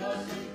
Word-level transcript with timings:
Lord. 0.00 0.45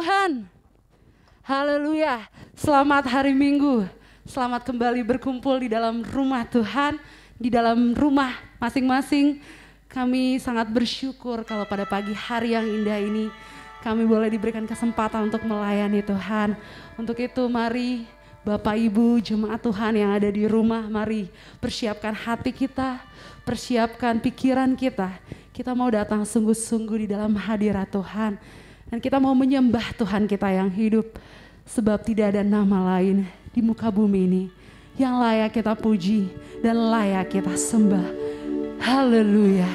Tuhan. 0.00 0.48
Haleluya. 1.44 2.24
Selamat 2.56 3.04
hari 3.04 3.36
Minggu. 3.36 3.84
Selamat 4.24 4.64
kembali 4.64 5.04
berkumpul 5.04 5.60
di 5.60 5.68
dalam 5.68 6.00
rumah 6.00 6.40
Tuhan, 6.48 6.96
di 7.36 7.52
dalam 7.52 7.92
rumah 7.92 8.32
masing-masing. 8.56 9.44
Kami 9.92 10.40
sangat 10.40 10.72
bersyukur 10.72 11.44
kalau 11.44 11.68
pada 11.68 11.84
pagi 11.84 12.16
hari 12.16 12.56
yang 12.56 12.64
indah 12.64 12.96
ini 12.96 13.28
kami 13.84 14.08
boleh 14.08 14.32
diberikan 14.32 14.64
kesempatan 14.64 15.28
untuk 15.28 15.44
melayani 15.44 16.00
Tuhan. 16.00 16.56
Untuk 16.96 17.20
itu 17.20 17.44
mari 17.52 18.08
Bapak 18.40 18.80
Ibu 18.80 19.20
jemaat 19.20 19.60
Tuhan 19.60 20.00
yang 20.00 20.16
ada 20.16 20.32
di 20.32 20.48
rumah, 20.48 20.80
mari 20.88 21.28
persiapkan 21.60 22.16
hati 22.16 22.56
kita, 22.56 23.04
persiapkan 23.44 24.16
pikiran 24.16 24.72
kita. 24.80 25.12
Kita 25.52 25.76
mau 25.76 25.92
datang 25.92 26.24
sungguh-sungguh 26.24 27.04
di 27.04 27.06
dalam 27.12 27.36
hadirat 27.36 27.92
Tuhan 27.92 28.40
dan 28.90 28.98
kita 28.98 29.22
mau 29.22 29.32
menyembah 29.38 29.94
Tuhan 29.94 30.26
kita 30.26 30.50
yang 30.50 30.68
hidup. 30.68 31.06
Sebab 31.70 32.02
tidak 32.02 32.34
ada 32.34 32.42
nama 32.42 32.98
lain 32.98 33.22
di 33.54 33.62
muka 33.62 33.86
bumi 33.94 34.26
ini 34.26 34.42
yang 34.98 35.22
layak 35.22 35.54
kita 35.54 35.78
puji 35.78 36.26
dan 36.66 36.74
layak 36.90 37.30
kita 37.30 37.54
sembah. 37.54 38.10
Haleluya. 38.82 39.70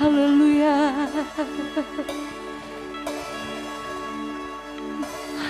Haleluya. 0.00 0.76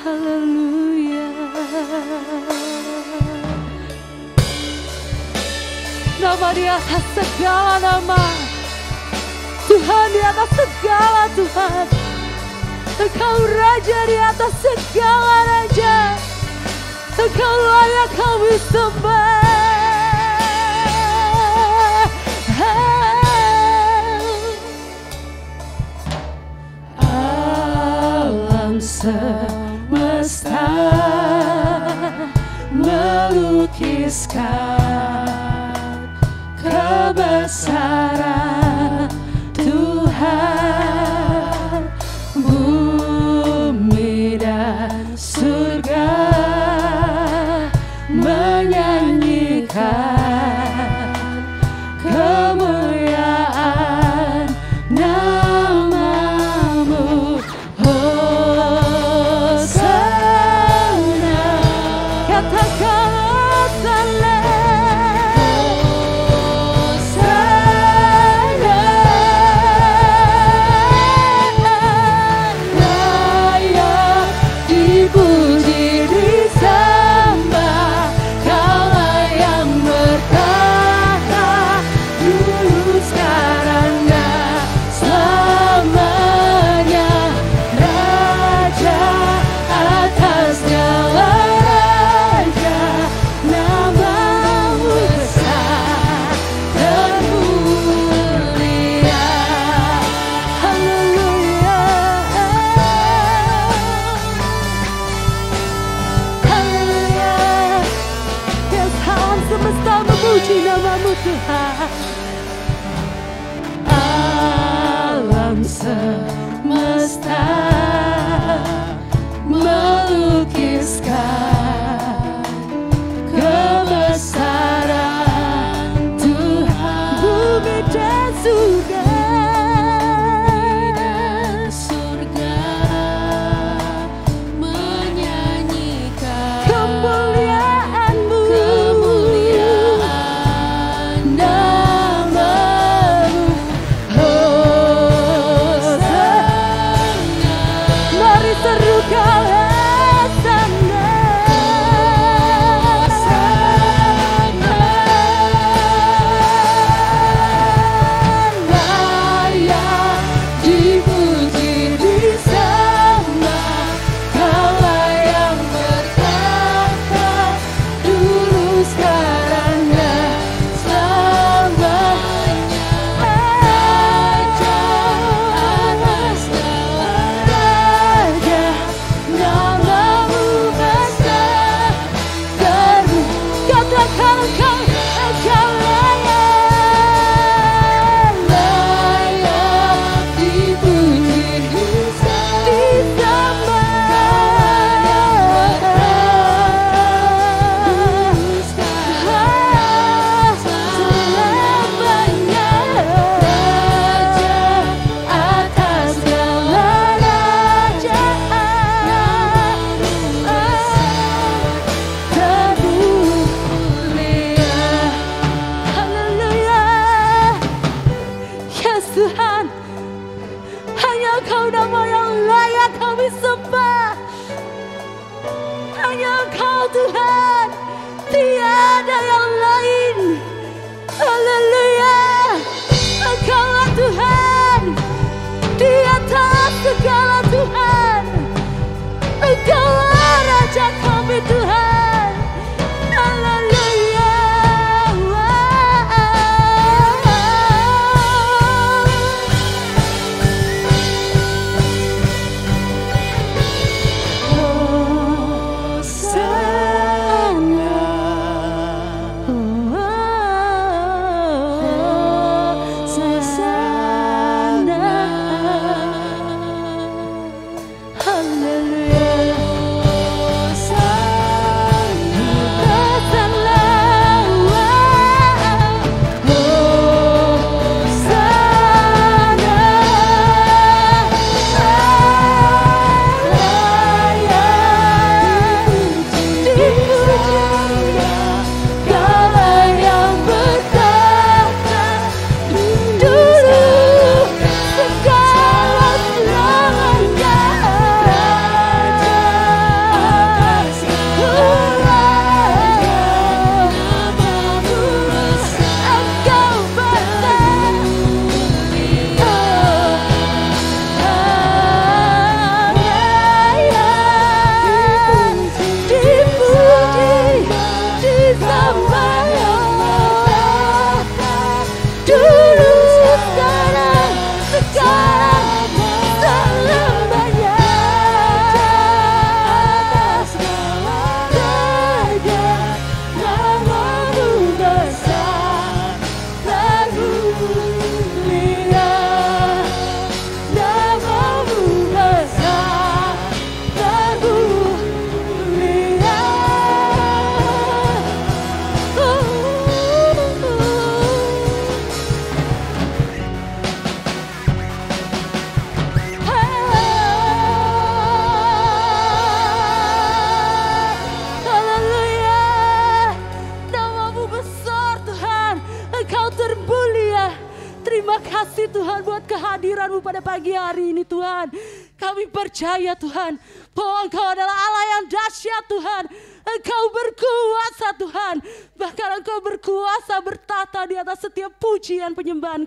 Haleluya. 0.02 1.26
Nama 6.18 6.48
di 6.50 6.64
atas 6.66 7.04
segala 7.14 7.74
nama. 7.78 8.49
Tuhan 9.70 10.10
di 10.10 10.18
atas 10.18 10.50
segala 10.50 11.30
Tuhan. 11.38 11.86
Engkau 12.98 13.38
Raja 13.46 14.02
di 14.10 14.18
atas 14.18 14.50
segala 14.58 15.46
Raja. 15.46 16.18
Engkau 17.14 17.54
layak 17.70 18.10
kami 18.18 18.58
sembah. 18.66 19.46
Alam 28.18 28.82
semesta 28.82 30.66
melukiskan 32.74 34.34
kebesaran 36.58 38.39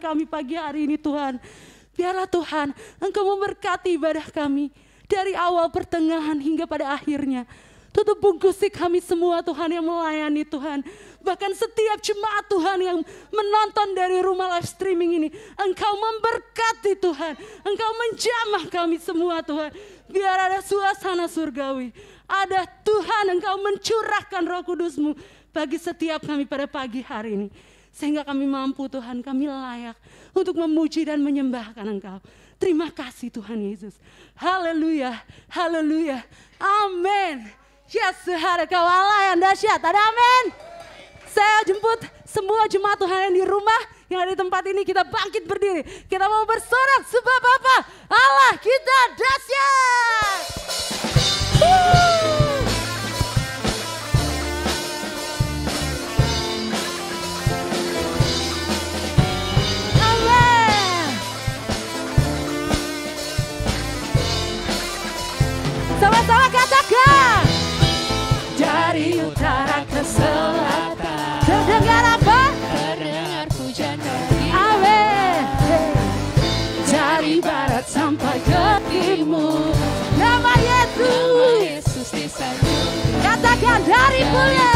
kami 0.04 0.28
pagi 0.28 0.60
hari 0.60 0.84
ini 0.84 1.00
Tuhan 1.00 1.40
Biarlah 1.96 2.28
Tuhan 2.28 2.76
Engkau 3.00 3.24
memberkati 3.24 3.96
ibadah 3.96 4.28
kami 4.28 4.68
Dari 5.08 5.32
awal 5.32 5.72
pertengahan 5.72 6.36
hingga 6.44 6.68
pada 6.68 6.92
akhirnya 6.92 7.48
Tutup 7.94 8.18
bungkusi 8.18 8.74
kami 8.74 9.06
semua 9.06 9.46
Tuhan 9.46 9.70
yang 9.70 9.86
melayani 9.86 10.42
Tuhan. 10.50 10.82
Bahkan 11.22 11.52
setiap 11.54 12.02
jemaat 12.02 12.50
Tuhan 12.50 12.80
yang 12.82 13.00
menonton 13.30 13.94
dari 13.94 14.18
rumah 14.18 14.58
live 14.58 14.66
streaming 14.66 15.22
ini. 15.22 15.30
Engkau 15.62 15.94
memberkati 15.94 16.98
Tuhan. 16.98 17.38
Engkau 17.62 17.92
menjamah 17.94 18.66
kami 18.74 18.98
semua 18.98 19.46
Tuhan. 19.46 19.70
Biar 20.10 20.38
ada 20.50 20.60
suasana 20.66 21.30
surgawi. 21.30 21.94
Ada 22.26 22.66
Tuhan 22.82 23.38
engkau 23.38 23.62
mencurahkan 23.62 24.42
roh 24.42 24.66
kudusmu 24.66 25.14
bagi 25.54 25.78
setiap 25.78 26.26
kami 26.26 26.50
pada 26.50 26.66
pagi 26.66 27.06
hari 27.06 27.38
ini. 27.38 27.48
Sehingga 27.94 28.26
kami 28.26 28.50
mampu 28.50 28.90
Tuhan, 28.90 29.22
kami 29.22 29.46
layak 29.46 29.94
untuk 30.34 30.58
memuji 30.58 31.06
dan 31.06 31.22
menyembahkan 31.22 31.86
Engkau. 31.86 32.18
Terima 32.58 32.90
kasih 32.90 33.30
Tuhan 33.30 33.62
Yesus. 33.62 33.94
Haleluya, 34.34 35.14
haleluya, 35.54 36.26
amin. 36.58 37.46
Yes, 37.94 38.26
Tuhan 38.26 38.66
Engkau 38.66 38.82
Allah 38.82 39.32
yang 39.32 39.46
dahsyat, 39.46 39.78
ada 39.78 40.02
amin. 40.10 40.46
Saya 41.30 41.66
jemput 41.70 42.02
semua 42.26 42.66
jemaat 42.66 42.98
Tuhan 42.98 43.30
yang 43.30 43.36
di 43.38 43.46
rumah, 43.46 43.82
yang 44.10 44.26
ada 44.26 44.34
di 44.34 44.40
tempat 44.42 44.66
ini, 44.66 44.82
kita 44.82 45.06
bangkit 45.06 45.46
berdiri. 45.46 45.82
Kita 46.10 46.26
mau 46.26 46.50
bersorak 46.50 47.06
sebab 47.06 47.42
apa? 47.62 47.78
Allah 48.10 48.54
kita 48.58 48.98
dahsyat. 49.22 50.42
Woo! 51.62 52.53
Sama-sama 66.04 66.52
katakan 66.52 67.48
Dari 68.60 69.24
utara 69.24 69.88
ke 69.88 70.04
selatan. 70.04 71.40
Terdengar 71.48 72.20
apa? 72.20 72.42
Terdengar 72.52 73.48
pujian 73.56 73.96
dari 74.04 74.44
Amin. 74.52 75.48
Dari 76.92 77.40
barat 77.40 77.88
sampai 77.88 78.36
ke 78.44 78.68
timur. 78.92 79.72
Nama 80.20 80.54
Yesus. 80.60 81.72
Yesus 81.72 82.08
disanjung 82.12 82.92
Katakan 83.24 83.80
dari 83.88 84.28
pulau 84.28 84.73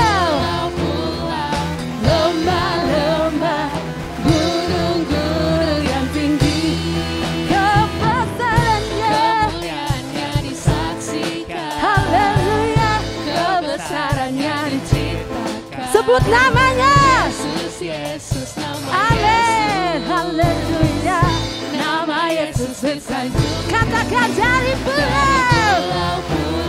Sebut 16.08 16.24
namanya. 16.32 17.28
Yesus 17.28 17.84
Yesus 17.84 18.56
nama 18.56 19.12
Amin. 19.12 20.08
Haleluya. 20.08 21.20
Nama 21.76 22.32
Yesus 22.32 22.80
disanjung 22.80 23.68
Katakan 23.68 24.32
dari 24.32 24.72
pulau 24.88 25.04
pulau 25.52 26.16
pulau 26.32 26.67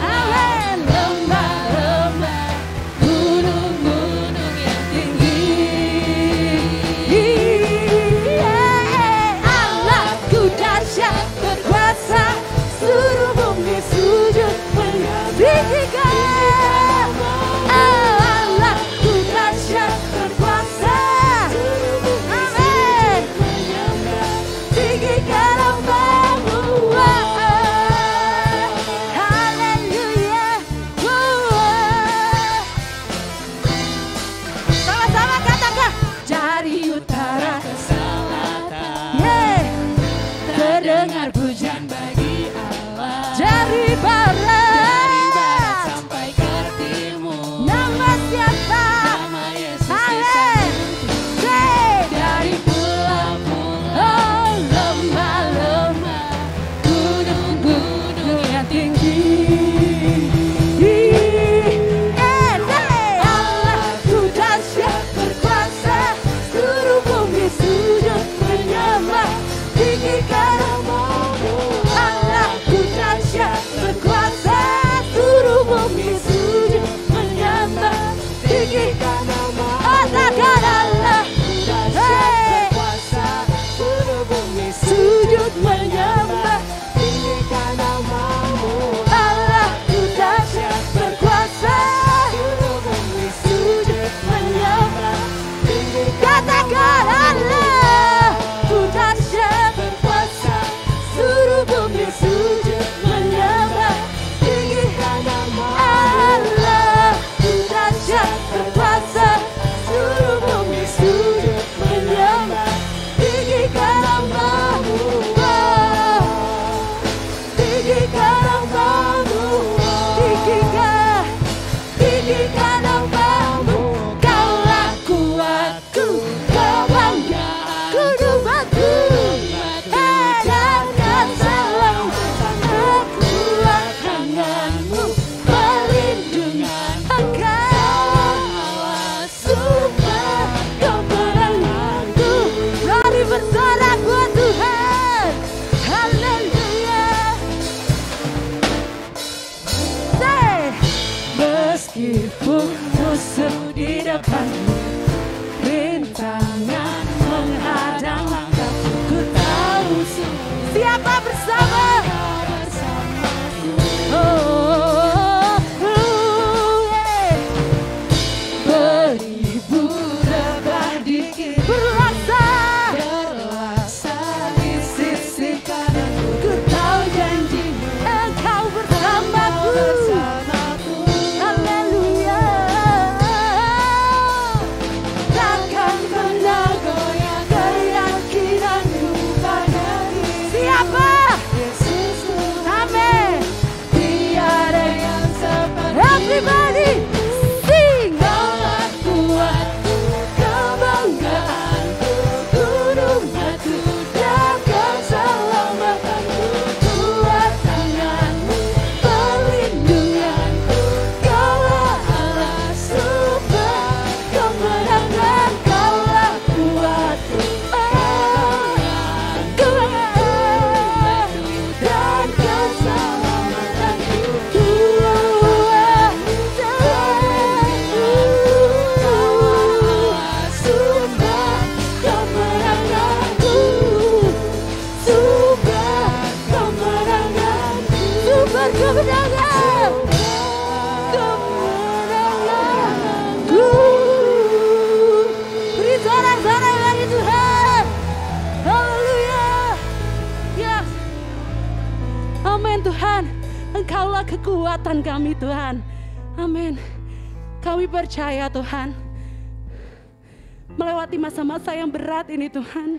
berat 262.29 262.37
ini 262.37 262.49
Tuhan. 262.53 262.91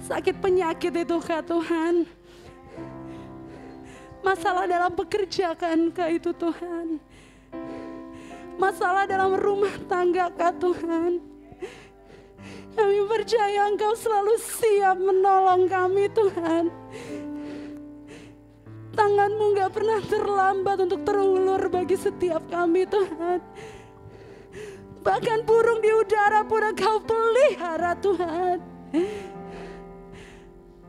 Sakit 0.00 0.40
penyakit 0.40 0.92
itu 0.96 1.16
kah 1.20 1.44
Tuhan. 1.44 2.08
Masalah 4.24 4.64
dalam 4.64 4.96
pekerjaan 4.96 5.92
kah 5.92 6.08
itu 6.08 6.32
Tuhan. 6.32 6.96
Masalah 8.56 9.04
dalam 9.04 9.36
rumah 9.36 9.76
tangga 9.84 10.32
kah 10.32 10.56
Tuhan. 10.56 11.20
Kami 12.76 12.98
percaya 13.08 13.68
Engkau 13.68 13.92
selalu 13.92 14.34
siap 14.40 14.96
menolong 14.96 15.68
kami 15.68 16.08
Tuhan. 16.12 16.72
Tanganmu 18.96 19.44
gak 19.52 19.76
pernah 19.76 20.00
terlambat 20.00 20.76
untuk 20.88 21.04
terulur 21.04 21.60
bagi 21.68 21.96
setiap 22.00 22.40
kami 22.48 22.88
Tuhan. 22.88 23.44
Bahkan 25.06 25.46
burung 25.46 25.78
di 25.78 25.94
udara 25.94 26.42
pun 26.42 26.66
Engkau 26.66 26.98
pelihara 26.98 27.94
Tuhan. 28.02 28.58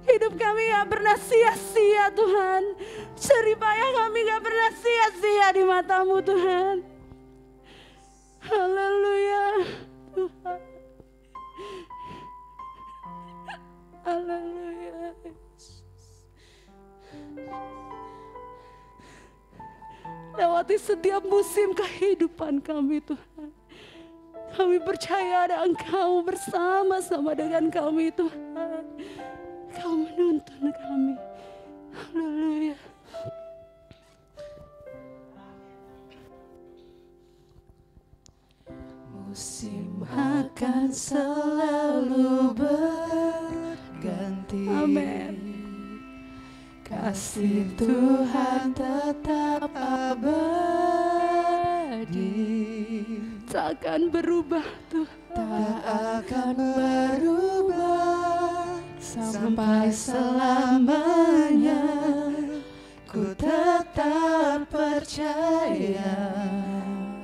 Hidup 0.09 0.33
kami 0.33 0.73
gak 0.73 0.89
pernah 0.89 1.17
sia-sia 1.21 2.09
Tuhan. 2.17 2.63
Ceripaya 3.13 3.93
kami 3.93 4.25
gak 4.25 4.41
pernah 4.41 4.69
sia-sia 4.73 5.47
di 5.53 5.61
matamu 5.61 6.17
Tuhan. 6.25 6.81
Haleluya 8.41 9.45
Tuhan. 10.17 10.59
Haleluya. 14.01 15.13
Lewati 20.33 20.77
setiap 20.81 21.21
musim 21.21 21.77
kehidupan 21.77 22.65
kami 22.65 22.97
Tuhan. 23.05 23.56
Kami 24.55 24.79
percaya 24.79 25.49
ada 25.49 25.65
Engkau 25.65 26.23
bersama-sama 26.23 27.35
dengan 27.35 27.67
kami 27.67 28.07
Tuhan. 28.15 28.85
Kau 29.75 29.93
menuntun 29.93 30.71
kami. 30.71 31.15
Haleluya. 31.91 32.77
Musim 39.27 40.07
akan 40.07 40.87
selalu 40.89 42.55
berganti 42.57 44.63
Amin. 44.71 45.35
Kasih 46.87 47.67
Tuhan 47.75 48.71
tetap 48.71 49.67
abadi 49.75 50.87
Takkan 53.57 54.13
berubah 54.13 54.61
Tuhan. 54.85 55.33
Tak 55.33 56.21
akan 56.21 56.53
berubah 56.77 58.05
Sampai 59.01 59.89
selamanya 59.89 61.81
Ku 63.09 63.33
tetap 63.33 64.61
percaya 64.69 66.21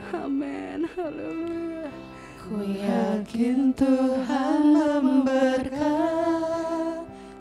Amin. 0.10 0.90
Haleluya. 0.98 1.94
Ku 2.42 2.66
yakin 2.66 3.78
Tuhan 3.78 4.74
memberkati 4.74 5.86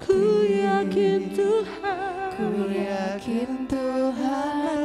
Ku 0.04 0.44
yakin 0.44 1.32
Tuhan. 1.32 2.28
Ku 2.37 2.68
yakin 2.68 3.50
Tuhan 3.72 4.81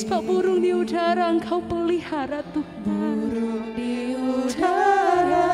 Sebab 0.00 0.24
burung 0.24 0.64
di 0.64 0.72
udara 0.72 1.28
Engkau 1.28 1.60
pelihara 1.60 2.40
Tuhan. 2.56 3.20
Burung 3.20 3.76
di 3.76 4.16
udara 4.16 5.52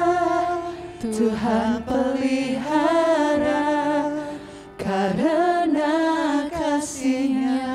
Tuhan 1.03 1.83
pelihara 1.83 3.67
Karena 4.79 5.91
kasihnya 6.47 7.67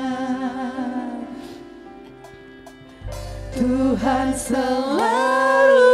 Tuhan 3.52 4.32
selalu 4.32 5.91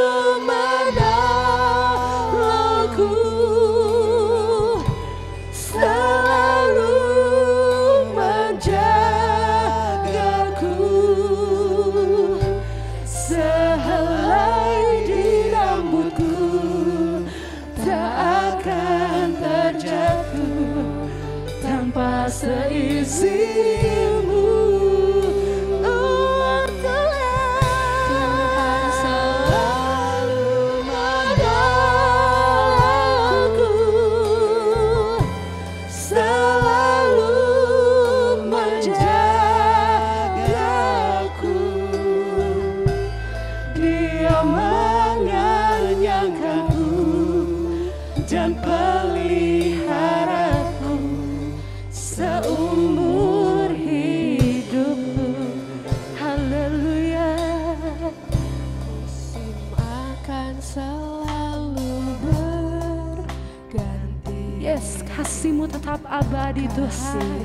abadi 66.86 67.37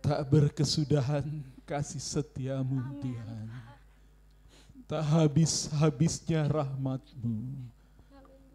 Tak 0.02 0.24
berkesudahan 0.32 1.26
kasih 1.68 2.00
setiamu 2.00 2.80
Tuhan. 3.04 3.57
Tak 4.88 5.04
habis-habisnya 5.04 6.47
rahmatmu 6.47 7.60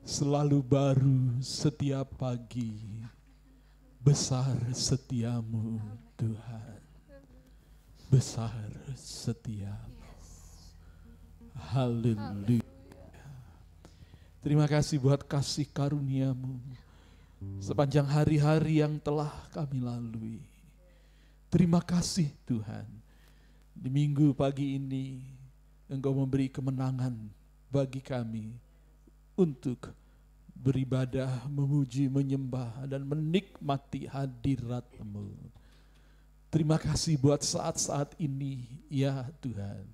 selalu 0.01 0.65
baru 0.65 1.37
setiap 1.45 2.09
pagi. 2.17 2.73
Besar 4.01 4.57
setiamu 4.73 5.77
Tuhan. 6.17 6.81
Besar 8.09 8.65
setiamu. 8.97 10.09
Haleluya. 11.69 12.65
Terima 14.41 14.65
kasih 14.65 15.05
buat 15.05 15.21
kasih 15.29 15.69
karuniamu 15.69 16.57
sepanjang 17.61 18.09
hari-hari 18.09 18.81
yang 18.81 18.97
telah 18.97 19.37
kami 19.53 19.85
lalui. 19.85 20.41
Terima 21.53 21.85
kasih 21.85 22.33
Tuhan. 22.49 22.89
Di 23.77 23.93
minggu 23.93 24.33
pagi 24.33 24.81
ini 24.81 25.21
Engkau 25.93 26.17
memberi 26.17 26.49
kemenangan 26.49 27.13
bagi 27.69 28.01
kami 28.01 28.49
untuk 29.37 29.93
beribadah, 30.57 31.45
memuji, 31.53 32.09
menyembah, 32.09 32.89
dan 32.89 33.05
menikmati 33.05 34.09
hadiratmu. 34.09 35.37
Terima 36.49 36.81
kasih 36.81 37.21
buat 37.21 37.45
saat-saat 37.45 38.17
ini, 38.17 38.65
ya 38.89 39.29
Tuhan. 39.45 39.85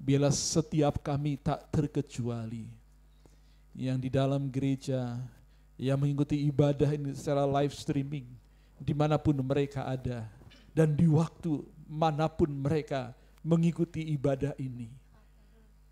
Biarlah 0.00 0.32
setiap 0.32 0.96
kami 1.04 1.36
tak 1.36 1.68
terkecuali 1.68 2.72
yang 3.76 4.00
di 4.00 4.08
dalam 4.08 4.48
gereja 4.48 5.20
yang 5.76 6.00
mengikuti 6.00 6.40
ibadah 6.48 6.88
ini 6.92 7.12
secara 7.16 7.48
live 7.48 7.72
streaming 7.72 8.28
di 8.80 8.92
mana 8.92 9.16
pun 9.16 9.36
mereka 9.40 9.88
ada 9.88 10.28
dan 10.72 10.92
di 10.92 11.08
waktu 11.08 11.64
mana 11.88 12.28
pun 12.28 12.48
mereka 12.48 13.12
mengikuti 13.42 14.12
ibadah 14.14 14.54
ini. 14.56 15.01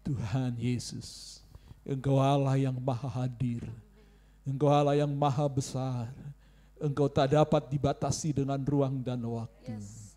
Tuhan 0.04 0.56
Yesus, 0.56 1.40
Engkau 1.84 2.20
Allah 2.20 2.56
yang 2.56 2.76
maha 2.76 3.08
hadir, 3.08 3.64
Engkau 4.44 4.72
Allah 4.72 4.96
yang 4.96 5.12
maha 5.12 5.46
besar, 5.46 6.08
Engkau 6.80 7.06
tak 7.12 7.36
dapat 7.36 7.68
dibatasi 7.68 8.32
dengan 8.32 8.60
ruang 8.64 9.04
dan 9.04 9.20
waktu. 9.20 9.76
Yes, 9.76 10.16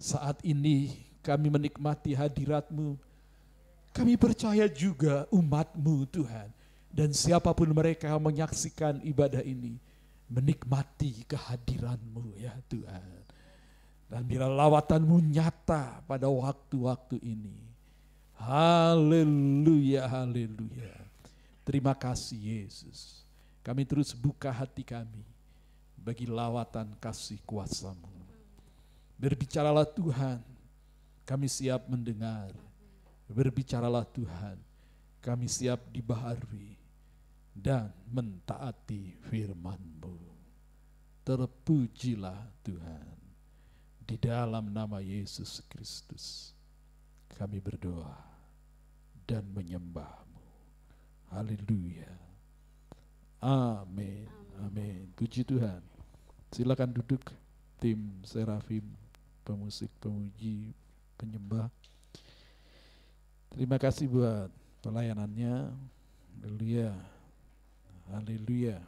Saat 0.00 0.40
ini 0.40 0.96
kami 1.20 1.52
menikmati 1.52 2.16
hadiratmu, 2.16 2.96
kami 3.92 4.16
percaya 4.16 4.64
juga 4.64 5.28
umatmu 5.28 6.08
Tuhan, 6.08 6.48
dan 6.88 7.12
siapa 7.12 7.52
pun 7.52 7.68
mereka 7.70 8.08
yang 8.08 8.22
menyaksikan 8.24 9.04
ibadah 9.04 9.44
ini, 9.44 9.76
menikmati 10.26 11.22
kehadiranmu 11.28 12.38
ya 12.40 12.54
Tuhan. 12.66 13.22
Dan 14.10 14.26
bila 14.26 14.50
lawatanmu 14.50 15.22
nyata 15.22 16.02
pada 16.02 16.26
waktu-waktu 16.26 17.22
ini. 17.22 17.69
Haleluya, 18.40 20.08
haleluya. 20.08 20.96
Terima 21.60 21.92
kasih 21.92 22.64
Yesus. 22.64 23.20
Kami 23.60 23.84
terus 23.84 24.16
buka 24.16 24.48
hati 24.48 24.80
kami 24.80 25.20
bagi 25.92 26.24
lawatan 26.24 26.96
kasih 26.96 27.36
kuasamu. 27.44 28.08
Berbicaralah 29.20 29.84
Tuhan, 29.84 30.40
kami 31.28 31.52
siap 31.52 31.84
mendengar. 31.84 32.56
Berbicaralah 33.28 34.08
Tuhan, 34.08 34.56
kami 35.20 35.44
siap 35.44 35.76
dibaharui 35.92 36.80
dan 37.52 37.92
mentaati 38.08 39.20
firman-Mu. 39.28 40.16
Terpujilah 41.28 42.40
Tuhan. 42.64 43.20
Di 44.08 44.16
dalam 44.16 44.72
nama 44.72 44.98
Yesus 45.04 45.60
Kristus 45.68 46.56
kami 47.36 47.62
berdoa 47.62 48.29
dan 49.30 49.46
menyembah-Mu. 49.54 50.42
Haleluya. 51.30 52.10
Amin. 53.38 54.26
Amin. 54.58 55.06
Puji 55.14 55.46
Tuhan. 55.46 55.78
Silakan 56.50 56.90
duduk 56.90 57.22
tim 57.78 58.18
Serafim, 58.26 58.82
pemusik, 59.46 59.86
pemuji, 60.02 60.74
penyembah. 61.14 61.70
Terima 63.54 63.78
kasih 63.78 64.10
buat 64.10 64.50
pelayanannya. 64.82 65.70
Haleluya. 66.42 66.90
Haleluya. 68.10 68.82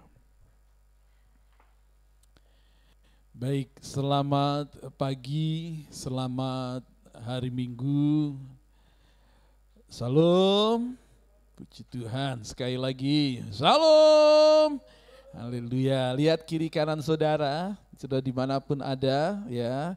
Baik, 3.32 3.70
selamat 3.78 4.90
pagi, 4.98 5.86
selamat 5.88 6.82
hari 7.14 7.48
Minggu. 7.48 8.34
Salam. 9.92 10.96
Puji 11.52 11.84
Tuhan, 11.92 12.40
sekali 12.48 12.80
lagi. 12.80 13.44
Salam. 13.52 14.80
Haleluya. 15.36 16.16
Lihat 16.16 16.48
kiri 16.48 16.72
kanan 16.72 17.04
saudara, 17.04 17.76
sudah 18.00 18.24
di 18.24 18.32
mana 18.32 18.56
pun 18.56 18.80
ada, 18.80 19.44
ya. 19.52 19.92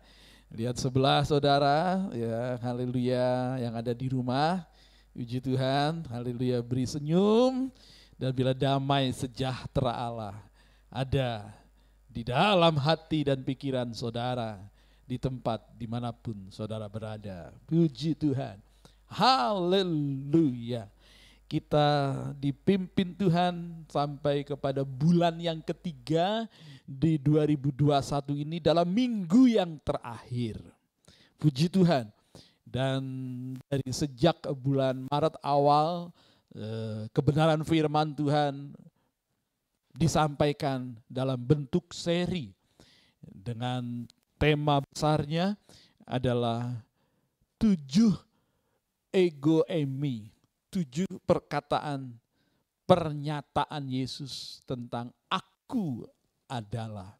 Lihat 0.51 0.75
sebelah 0.75 1.23
saudara, 1.23 2.11
ya. 2.11 2.59
Haleluya. 2.59 3.55
Yang 3.63 3.73
ada 3.79 3.93
di 3.95 4.07
rumah, 4.11 4.67
puji 5.15 5.39
Tuhan. 5.39 6.03
Haleluya. 6.11 6.59
Beri 6.59 6.91
senyum 6.91 7.71
dan 8.19 8.35
bila 8.35 8.51
damai 8.51 9.15
sejahtera 9.15 9.95
Allah 9.95 10.35
ada 10.91 11.55
di 12.11 12.27
dalam 12.27 12.75
hati 12.83 13.23
dan 13.23 13.39
pikiran 13.47 13.87
saudara, 13.95 14.59
di 15.07 15.15
tempat 15.15 15.63
di 15.79 15.87
mana 15.87 16.11
pun 16.11 16.51
saudara 16.51 16.83
berada. 16.91 17.55
Puji 17.63 18.11
Tuhan. 18.11 18.64
Haleluya. 19.09 20.89
Kita 21.45 21.87
dipimpin 22.41 23.13
Tuhan 23.13 23.85
sampai 23.85 24.41
kepada 24.41 24.81
bulan 24.81 25.37
yang 25.37 25.61
ketiga 25.61 26.49
di 26.83 27.21
2021 27.21 27.85
ini 28.41 28.57
dalam 28.57 28.89
minggu 28.89 29.45
yang 29.45 29.77
terakhir. 29.85 30.57
Puji 31.37 31.69
Tuhan. 31.69 32.09
Dan 32.65 33.01
dari 33.69 33.87
sejak 33.93 34.41
bulan 34.57 35.05
Maret 35.07 35.37
awal 35.45 36.09
Eh, 36.55 37.11
kebenaran 37.11 37.67
firman 37.67 38.15
Tuhan 38.15 38.71
disampaikan 39.91 40.95
dalam 41.11 41.35
bentuk 41.35 41.91
seri 41.91 42.55
dengan 43.19 44.07
tema 44.39 44.79
besarnya 44.79 45.59
adalah 46.07 46.79
tujuh 47.59 48.15
ego 49.15 49.63
emi, 49.71 50.27
tujuh 50.67 51.07
perkataan 51.23 52.19
pernyataan 52.83 53.87
Yesus 53.87 54.59
tentang 54.67 55.15
aku 55.31 56.03
adalah. 56.51 57.15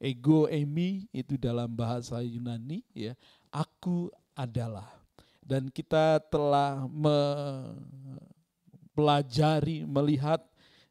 Ego 0.00 0.48
emi 0.48 1.04
itu 1.12 1.36
dalam 1.36 1.68
bahasa 1.68 2.24
Yunani 2.24 2.80
ya, 2.96 3.12
aku 3.52 4.08
adalah. 4.32 4.88
Dan 5.44 5.68
kita 5.68 6.24
telah 6.32 6.88
me 6.88 7.20
pelajari, 8.96 9.84
melihat 9.84 10.40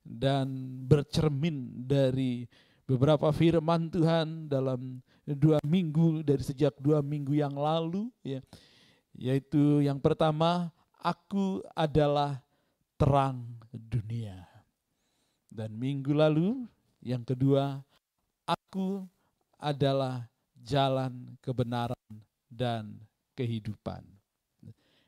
dan 0.06 0.46
bercermin 0.86 1.88
dari 1.88 2.46
beberapa 2.86 3.32
firman 3.34 3.90
Tuhan 3.90 4.52
dalam 4.52 5.02
dua 5.24 5.58
minggu 5.64 6.20
dari 6.22 6.44
sejak 6.44 6.76
dua 6.84 7.00
minggu 7.00 7.32
yang 7.32 7.56
lalu 7.56 8.12
ya 8.20 8.44
yaitu 9.18 9.86
yang 9.86 9.98
pertama 10.02 10.74
aku 11.00 11.62
adalah 11.78 12.42
terang 12.98 13.46
dunia 13.72 14.46
dan 15.50 15.74
minggu 15.74 16.14
lalu 16.14 16.66
yang 17.02 17.22
kedua 17.22 17.82
aku 18.46 19.06
adalah 19.58 20.26
jalan 20.62 21.38
kebenaran 21.40 22.10
dan 22.50 22.98
kehidupan 23.38 24.04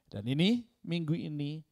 dan 0.10 0.24
ini 0.26 0.64
minggu 0.86 1.18
ini 1.18 1.66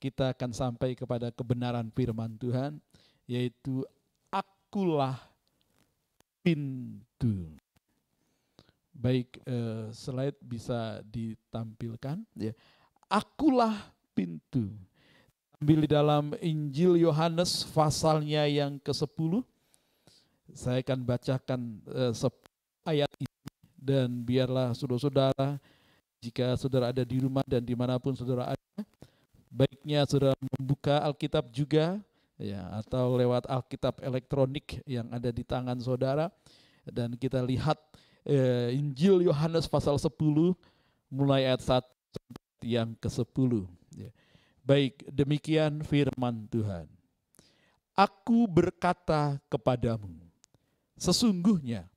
kita 0.00 0.32
akan 0.32 0.50
sampai 0.56 0.96
kepada 0.96 1.28
kebenaran 1.28 1.92
firman 1.92 2.32
Tuhan, 2.40 2.80
yaitu 3.28 3.84
akulah 4.32 5.20
pintu. 6.40 7.52
Baik, 9.00 9.40
eh, 9.48 9.88
slide 9.96 10.36
bisa 10.44 11.00
ditampilkan. 11.08 12.20
Ya. 12.36 12.52
Akulah 13.08 13.72
pintu. 14.12 14.68
Ambil 15.56 15.84
di 15.84 15.88
dalam 15.88 16.36
Injil 16.44 17.00
Yohanes 17.00 17.64
pasalnya 17.72 18.44
yang 18.44 18.76
ke-10. 18.76 19.40
Saya 20.52 20.84
akan 20.84 21.00
bacakan 21.00 21.60
eh, 21.88 22.12
ayat 22.84 23.08
ini 23.16 23.40
dan 23.80 24.20
biarlah 24.20 24.76
saudara-saudara 24.76 25.56
jika 26.20 26.52
saudara 26.60 26.92
ada 26.92 27.00
di 27.00 27.16
rumah 27.16 27.40
dan 27.48 27.64
di 27.64 27.72
mana 27.72 27.96
pun 27.96 28.12
saudara 28.12 28.52
ada, 28.52 28.80
baiknya 29.48 30.04
saudara 30.04 30.36
membuka 30.60 31.00
Alkitab 31.00 31.48
juga 31.48 31.96
ya 32.36 32.60
atau 32.76 33.16
lewat 33.16 33.48
Alkitab 33.48 34.04
elektronik 34.04 34.84
yang 34.84 35.08
ada 35.08 35.32
di 35.32 35.40
tangan 35.40 35.80
saudara 35.80 36.28
dan 36.84 37.16
kita 37.16 37.40
lihat 37.40 37.80
eh, 38.26 38.74
Injil 38.76 39.26
Yohanes 39.26 39.66
pasal 39.70 39.96
10 39.96 40.10
mulai 41.10 41.48
ayat 41.48 41.82
1 42.62 42.66
yang 42.66 42.92
ke-10 42.98 43.52
ya. 43.96 44.10
Baik 44.64 45.02
demikian 45.08 45.80
firman 45.82 46.46
Tuhan. 46.52 46.86
Aku 47.96 48.48
berkata 48.48 49.36
kepadamu 49.52 50.08
sesungguhnya 51.00 51.88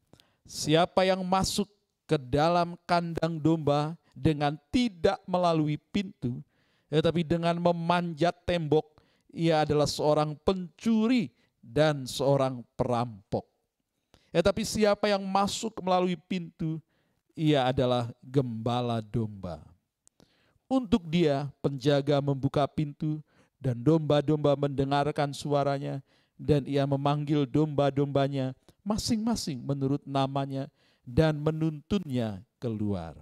siapa 0.43 1.03
yang 1.07 1.23
masuk 1.23 1.67
ke 2.03 2.15
dalam 2.19 2.75
kandang 2.83 3.39
domba 3.39 3.95
dengan 4.15 4.55
tidak 4.71 5.19
melalui 5.27 5.79
pintu 5.91 6.43
tetapi 6.93 7.25
dengan 7.25 7.57
memanjat 7.57 8.45
tembok, 8.45 9.01
ia 9.33 9.65
adalah 9.65 9.89
seorang 9.89 10.37
pencuri 10.37 11.33
dan 11.57 12.05
seorang 12.05 12.61
perampok. 12.77 13.49
Ya, 14.33 14.41
tapi 14.41 14.65
siapa 14.65 15.05
yang 15.05 15.21
masuk 15.21 15.77
melalui 15.85 16.17
pintu, 16.17 16.81
ia 17.37 17.69
adalah 17.69 18.09
gembala 18.25 18.97
domba. 18.97 19.61
Untuk 20.65 21.05
dia, 21.05 21.53
penjaga 21.61 22.17
membuka 22.17 22.65
pintu, 22.65 23.21
dan 23.61 23.77
domba-domba 23.77 24.57
mendengarkan 24.57 25.29
suaranya, 25.37 26.01
dan 26.33 26.65
ia 26.65 26.81
memanggil 26.89 27.45
domba-dombanya 27.45 28.57
masing-masing 28.81 29.61
menurut 29.61 30.01
namanya, 30.01 30.65
dan 31.05 31.37
menuntunnya 31.37 32.41
keluar. 32.57 33.13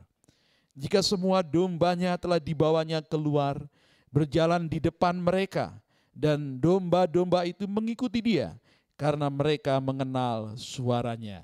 Jika 0.71 1.04
semua 1.04 1.43
dombanya 1.43 2.15
telah 2.15 2.39
dibawanya 2.39 3.04
keluar, 3.04 3.60
berjalan 4.08 4.63
di 4.63 4.80
depan 4.80 5.19
mereka, 5.19 5.76
dan 6.15 6.56
domba-domba 6.56 7.43
itu 7.43 7.67
mengikuti 7.67 8.24
dia, 8.24 8.56
karena 9.01 9.33
mereka 9.33 9.81
mengenal 9.81 10.53
suaranya. 10.61 11.41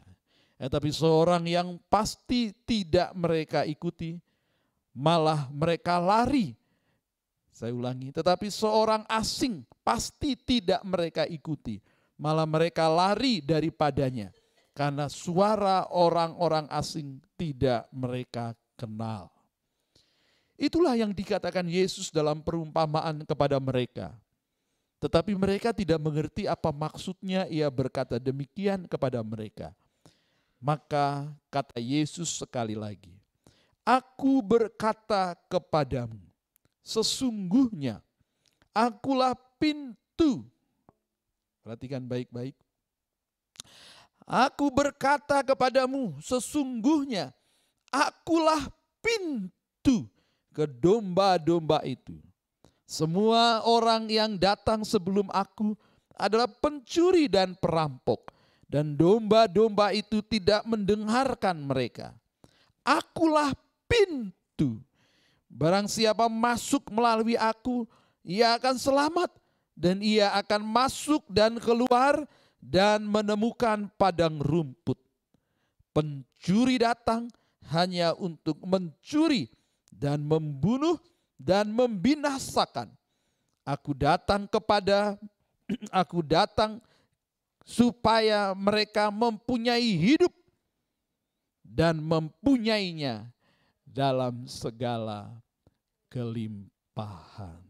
Eh, 0.61 0.69
tapi 0.69 0.93
seorang 0.93 1.41
yang 1.49 1.81
pasti 1.89 2.53
tidak 2.69 3.17
mereka 3.17 3.65
ikuti, 3.65 4.21
malah 4.93 5.49
mereka 5.49 5.97
lari. 5.97 6.53
Saya 7.49 7.73
ulangi, 7.73 8.13
tetapi 8.13 8.53
seorang 8.53 9.01
asing 9.09 9.65
pasti 9.81 10.37
tidak 10.37 10.85
mereka 10.85 11.25
ikuti, 11.25 11.81
malah 12.13 12.45
mereka 12.45 12.85
lari 12.85 13.41
daripadanya 13.41 14.29
karena 14.77 15.09
suara 15.09 15.89
orang-orang 15.89 16.69
asing 16.69 17.17
tidak 17.33 17.89
mereka 17.89 18.53
kenal. 18.77 19.33
Itulah 20.53 20.93
yang 20.93 21.09
dikatakan 21.09 21.65
Yesus 21.65 22.13
dalam 22.13 22.45
perumpamaan 22.45 23.25
kepada 23.25 23.57
mereka. 23.57 24.13
Tetapi 24.97 25.37
mereka 25.37 25.69
tidak 25.69 26.01
mengerti 26.01 26.49
apa 26.49 26.73
maksudnya 26.73 27.45
ia 27.47 27.69
berkata 27.69 28.17
demikian 28.17 28.89
kepada 28.89 29.21
mereka. 29.21 29.69
Maka 30.57 31.29
kata 31.53 31.77
Yesus 31.77 32.33
sekali 32.33 32.73
lagi, 32.73 33.13
Aku 33.87 34.43
berkata 34.43 35.31
kepadamu, 35.47 36.19
sesungguhnya 36.83 38.03
akulah 38.75 39.31
pintu. 39.55 40.43
Perhatikan 41.63 42.03
baik-baik. 42.03 42.51
Aku 44.27 44.67
berkata 44.67 45.39
kepadamu, 45.39 46.19
sesungguhnya 46.19 47.31
akulah 47.87 48.67
pintu 48.99 50.11
ke 50.51 50.67
domba-domba 50.67 51.79
itu. 51.87 52.19
Semua 52.87 53.67
orang 53.67 54.07
yang 54.07 54.39
datang 54.39 54.87
sebelum 54.87 55.27
aku 55.35 55.75
adalah 56.15 56.47
pencuri 56.47 57.27
dan 57.27 57.51
perampok, 57.59 58.31
dan 58.63 58.95
domba-domba 58.95 59.91
itu 59.91 60.23
tidak 60.23 60.63
mendengarkan 60.63 61.67
mereka. 61.67 62.15
Akulah 62.87 63.51
pintu. 63.91 64.79
Barang 65.51 65.91
siapa 65.91 66.31
masuk 66.31 66.87
melalui 66.87 67.35
aku, 67.35 67.83
ia 68.23 68.55
akan 68.55 68.79
selamat 68.79 69.35
dan 69.75 69.99
ia 69.99 70.31
akan 70.39 70.63
masuk 70.63 71.27
dan 71.27 71.59
keluar 71.59 72.23
dan 72.63 73.03
menemukan 73.03 73.91
padang 73.99 74.39
rumput. 74.39 74.95
Pencuri 75.91 76.79
datang 76.79 77.27
hanya 77.67 78.15
untuk 78.15 78.63
mencuri 78.63 79.51
dan 79.91 80.23
membunuh 80.23 80.95
dan 81.37 81.69
membinasakan. 81.69 82.89
Aku 83.61 83.93
datang 83.93 84.49
kepada 84.49 85.15
aku 85.93 86.25
datang 86.25 86.81
supaya 87.61 88.51
mereka 88.57 89.13
mempunyai 89.13 89.93
hidup 89.95 90.33
dan 91.61 92.01
mempunyainya 92.01 93.29
dalam 93.85 94.49
segala 94.49 95.29
kelimpahan. 96.09 97.61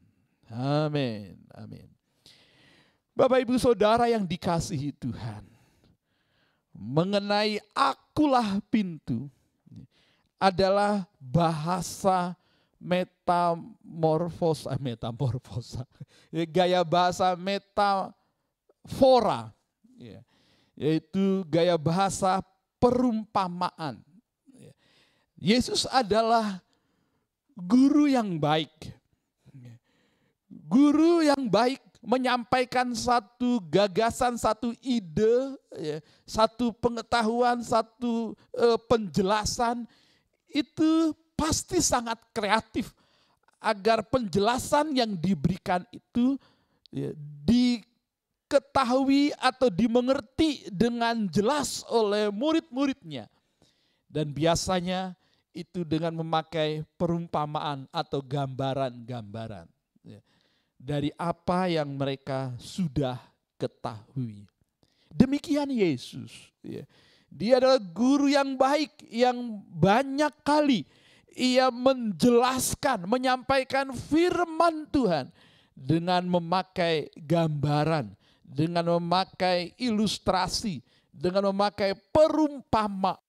Amin. 0.48 1.36
Amin. 1.52 1.90
Bapak 3.18 3.42
Ibu 3.44 3.58
Saudara 3.58 4.06
yang 4.08 4.24
dikasihi 4.24 4.94
Tuhan. 4.96 5.44
Mengenai 6.78 7.58
akulah 7.74 8.62
pintu 8.70 9.26
adalah 10.38 11.10
bahasa 11.18 12.38
metamorfosa, 12.80 14.78
metamorfosa, 14.78 15.86
gaya 16.56 16.86
bahasa 16.86 17.36
metafora, 17.36 18.14
ya. 19.98 20.22
yaitu 20.78 21.44
gaya 21.50 21.78
bahasa 21.78 22.42
perumpamaan. 22.78 24.02
Yesus 25.38 25.86
adalah 25.94 26.62
guru 27.54 28.10
yang 28.10 28.42
baik. 28.42 28.74
Guru 30.68 31.22
yang 31.22 31.46
baik 31.48 31.80
menyampaikan 32.02 32.96
satu 32.96 33.62
gagasan, 33.68 34.40
satu 34.40 34.74
ide, 34.82 35.60
ya, 35.76 36.00
satu 36.24 36.72
pengetahuan, 36.74 37.60
satu 37.60 38.32
uh, 38.56 38.80
penjelasan 38.88 39.84
itu 40.48 41.12
pasti 41.38 41.78
sangat 41.78 42.18
kreatif 42.34 42.90
agar 43.62 44.02
penjelasan 44.10 44.98
yang 44.98 45.14
diberikan 45.14 45.86
itu 45.94 46.34
ya, 46.90 47.14
diketahui 47.46 49.32
atau 49.38 49.70
dimengerti 49.70 50.66
dengan 50.74 51.30
jelas 51.30 51.86
oleh 51.94 52.34
murid-muridnya. 52.34 53.30
Dan 54.08 54.34
biasanya 54.34 55.14
itu 55.54 55.86
dengan 55.86 56.16
memakai 56.18 56.82
perumpamaan 56.98 57.86
atau 57.90 58.22
gambaran-gambaran 58.24 59.68
ya, 60.06 60.22
dari 60.78 61.12
apa 61.18 61.70
yang 61.70 61.98
mereka 61.98 62.54
sudah 62.58 63.20
ketahui. 63.58 64.46
Demikian 65.12 65.74
Yesus. 65.74 66.30
Ya. 66.62 66.86
Dia 67.28 67.60
adalah 67.60 67.82
guru 67.82 68.32
yang 68.32 68.56
baik 68.56 69.04
yang 69.12 69.60
banyak 69.68 70.32
kali 70.48 70.88
ia 71.34 71.70
menjelaskan, 71.74 73.06
menyampaikan 73.06 73.92
firman 73.94 74.88
Tuhan 74.90 75.30
dengan 75.78 76.26
memakai 76.26 77.14
gambaran, 77.14 78.14
dengan 78.42 78.98
memakai 78.98 79.78
ilustrasi, 79.78 80.82
dengan 81.14 81.54
memakai 81.54 81.94
perumpamaan. 82.14 83.22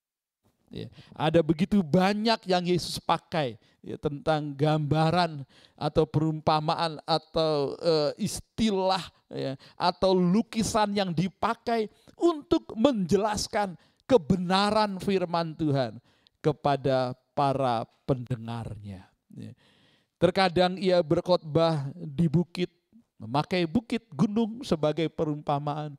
Ya, 0.69 0.85
ada 1.17 1.41
begitu 1.41 1.81
banyak 1.81 2.45
yang 2.45 2.61
Yesus 2.61 3.01
pakai 3.01 3.57
ya, 3.81 3.97
tentang 3.97 4.53
gambaran 4.53 5.41
atau 5.73 6.05
perumpamaan 6.05 7.01
atau 7.09 7.73
uh, 7.81 8.13
istilah 8.21 9.01
ya, 9.33 9.57
atau 9.81 10.13
lukisan 10.13 10.93
yang 10.93 11.09
dipakai 11.17 11.89
untuk 12.21 12.69
menjelaskan 12.77 13.81
kebenaran 14.05 15.01
firman 15.01 15.57
Tuhan 15.57 15.97
kepada 16.45 17.17
para 17.39 17.87
pendengarnya. 18.03 19.07
Ya. 19.31 19.53
Terkadang 20.19 20.75
ia 20.75 20.99
berkhotbah 20.99 21.95
di 21.95 22.27
bukit, 22.27 22.67
memakai 23.23 23.63
bukit 23.71 24.03
gunung 24.11 24.67
sebagai 24.67 25.07
perumpamaan. 25.07 25.95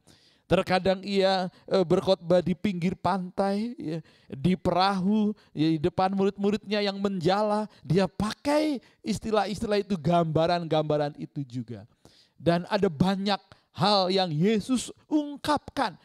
Terkadang 0.50 1.00
ia 1.06 1.48
e, 1.70 1.78
berkhotbah 1.86 2.44
di 2.44 2.58
pinggir 2.58 2.98
pantai, 3.00 3.78
ya, 3.80 4.04
di 4.28 4.58
perahu, 4.60 5.32
ya, 5.56 5.78
di 5.78 5.80
depan 5.80 6.12
murid-muridnya 6.12 6.84
yang 6.84 7.00
menjala. 7.00 7.70
Dia 7.86 8.10
pakai 8.10 8.82
istilah-istilah 9.06 9.80
itu, 9.80 9.96
gambaran-gambaran 9.96 11.16
itu 11.22 11.46
juga. 11.46 11.88
Dan 12.36 12.68
ada 12.68 12.90
banyak 12.92 13.40
hal 13.78 14.12
yang 14.12 14.34
Yesus 14.34 14.92
ungkapkan 15.08 15.96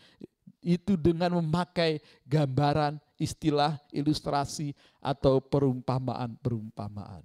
itu 0.61 0.95
dengan 0.95 1.41
memakai 1.41 1.99
gambaran, 2.28 3.01
istilah, 3.21 3.79
ilustrasi 3.95 4.75
atau 4.99 5.39
perumpamaan-perumpamaan. 5.39 7.23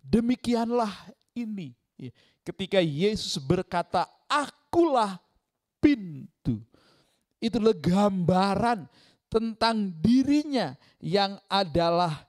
Demikianlah 0.00 0.92
ini. 1.36 1.74
Ya, 1.96 2.12
ketika 2.44 2.80
Yesus 2.80 3.40
berkata, 3.40 4.06
"Akulah 4.28 5.20
pintu. 5.86 6.58
Itulah 7.38 7.76
gambaran 7.76 8.90
tentang 9.30 9.92
dirinya 10.02 10.74
yang 10.98 11.38
adalah 11.46 12.26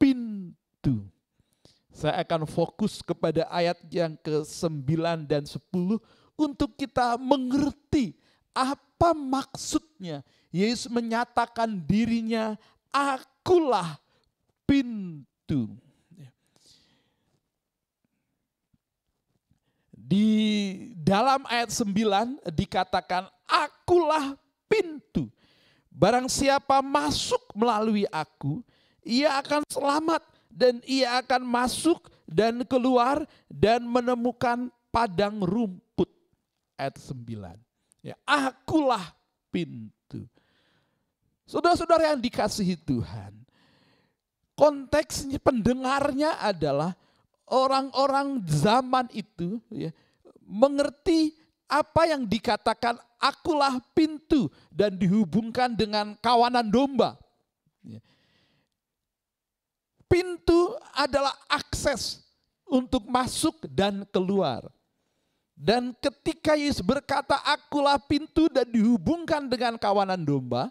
pintu. 0.00 1.06
Saya 1.94 2.24
akan 2.24 2.48
fokus 2.48 3.04
kepada 3.04 3.44
ayat 3.52 3.76
yang 3.92 4.16
ke-9 4.18 4.88
dan 5.28 5.44
10 5.44 6.00
untuk 6.40 6.72
kita 6.74 7.20
mengerti 7.20 8.16
apa 8.56 9.12
maksudnya 9.12 10.24
Yesus 10.50 10.90
menyatakan 10.90 11.78
dirinya 11.78 12.58
akulah 12.90 13.98
pintu. 14.66 15.78
Di 19.94 20.26
dalam 20.98 21.46
ayat 21.46 21.70
9 21.70 22.42
dikatakan, 22.50 23.30
akulah 23.46 24.34
pintu. 24.66 25.30
Barang 25.86 26.26
siapa 26.26 26.82
masuk 26.82 27.54
melalui 27.54 28.10
aku, 28.10 28.58
ia 29.06 29.38
akan 29.38 29.62
selamat 29.70 30.22
dan 30.50 30.82
ia 30.82 31.22
akan 31.22 31.46
masuk 31.46 32.10
dan 32.26 32.66
keluar 32.66 33.22
dan 33.46 33.86
menemukan 33.86 34.66
padang 34.90 35.46
rumput. 35.46 36.10
Ayat 36.74 36.98
9. 36.98 37.54
Ya, 38.02 38.18
akulah 38.26 39.14
pintu. 39.54 40.26
Saudara-saudara 41.50 42.14
yang 42.14 42.22
dikasihi 42.22 42.78
Tuhan, 42.78 43.34
konteksnya 44.54 45.42
pendengarnya 45.42 46.38
adalah 46.38 46.94
orang-orang 47.50 48.38
zaman 48.46 49.10
itu 49.10 49.58
ya, 49.66 49.90
mengerti 50.46 51.34
apa 51.66 52.06
yang 52.06 52.22
dikatakan 52.22 53.02
akulah 53.18 53.82
pintu 53.98 54.46
dan 54.70 54.94
dihubungkan 54.94 55.74
dengan 55.74 56.14
kawanan 56.22 56.70
domba. 56.70 57.18
Ya. 57.82 57.98
Pintu 60.06 60.78
adalah 60.94 61.34
akses 61.50 62.22
untuk 62.62 63.10
masuk 63.10 63.66
dan 63.66 64.06
keluar. 64.14 64.70
Dan 65.58 65.98
ketika 65.98 66.54
Yesus 66.54 66.80
berkata 66.80 67.42
akulah 67.42 67.98
pintu 67.98 68.46
dan 68.46 68.70
dihubungkan 68.70 69.50
dengan 69.50 69.74
kawanan 69.74 70.22
domba, 70.22 70.70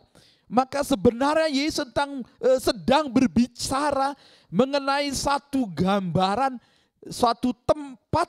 maka 0.50 0.82
sebenarnya 0.82 1.46
Yesus 1.46 1.86
eh, 1.86 2.58
sedang 2.58 3.14
berbicara 3.14 4.18
mengenai 4.50 5.14
satu 5.14 5.70
gambaran 5.70 6.58
suatu 7.06 7.54
tempat 7.64 8.26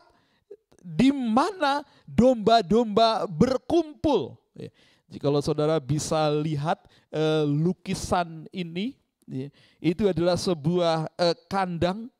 di 0.84 1.08
mana 1.10 1.80
domba-domba 2.04 3.24
berkumpul. 3.24 4.36
Ya, 4.52 4.68
kalau 5.16 5.40
saudara 5.40 5.80
bisa 5.80 6.28
lihat 6.28 6.84
eh, 7.08 7.48
lukisan 7.48 8.44
ini, 8.52 9.00
ya, 9.24 9.48
itu 9.80 10.04
adalah 10.04 10.36
sebuah 10.36 11.08
eh, 11.16 11.36
kandang 11.48 12.12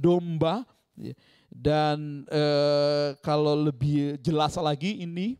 domba. 0.00 0.64
Ya, 0.96 1.12
dan 1.52 2.24
kalau 3.20 3.52
lebih 3.52 4.16
jelas 4.24 4.56
lagi 4.56 5.04
ini, 5.04 5.36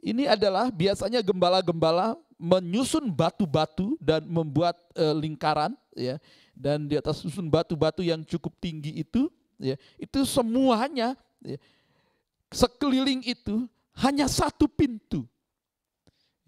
ini 0.00 0.24
adalah 0.24 0.72
biasanya 0.72 1.20
gembala-gembala 1.20 2.16
menyusun 2.40 3.12
batu-batu 3.12 4.00
dan 4.00 4.24
membuat 4.24 4.80
uh, 4.96 5.12
lingkaran 5.12 5.76
ya. 5.92 6.16
Dan 6.56 6.88
di 6.88 6.96
atas 6.96 7.20
susun 7.20 7.48
batu-batu 7.48 8.00
yang 8.00 8.24
cukup 8.24 8.56
tinggi 8.60 9.00
itu 9.00 9.28
ya 9.60 9.76
itu 10.00 10.24
semuanya 10.24 11.16
ya, 11.44 11.60
sekeliling 12.48 13.20
itu 13.28 13.68
hanya 14.00 14.24
satu 14.24 14.64
pintu. 14.68 15.28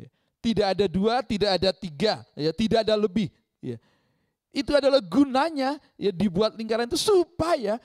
Ya, 0.01 0.09
tidak 0.41 0.67
ada 0.77 0.87
dua 0.89 1.21
tidak 1.21 1.51
ada 1.61 1.71
tiga 1.77 2.25
ya 2.33 2.51
tidak 2.57 2.89
ada 2.89 2.97
lebih 2.97 3.29
ya. 3.61 3.77
Itu 4.53 4.77
adalah 4.77 5.01
gunanya 5.01 5.81
ya 5.97 6.13
dibuat 6.13 6.57
lingkaran 6.57 6.89
itu 6.89 7.01
supaya 7.01 7.77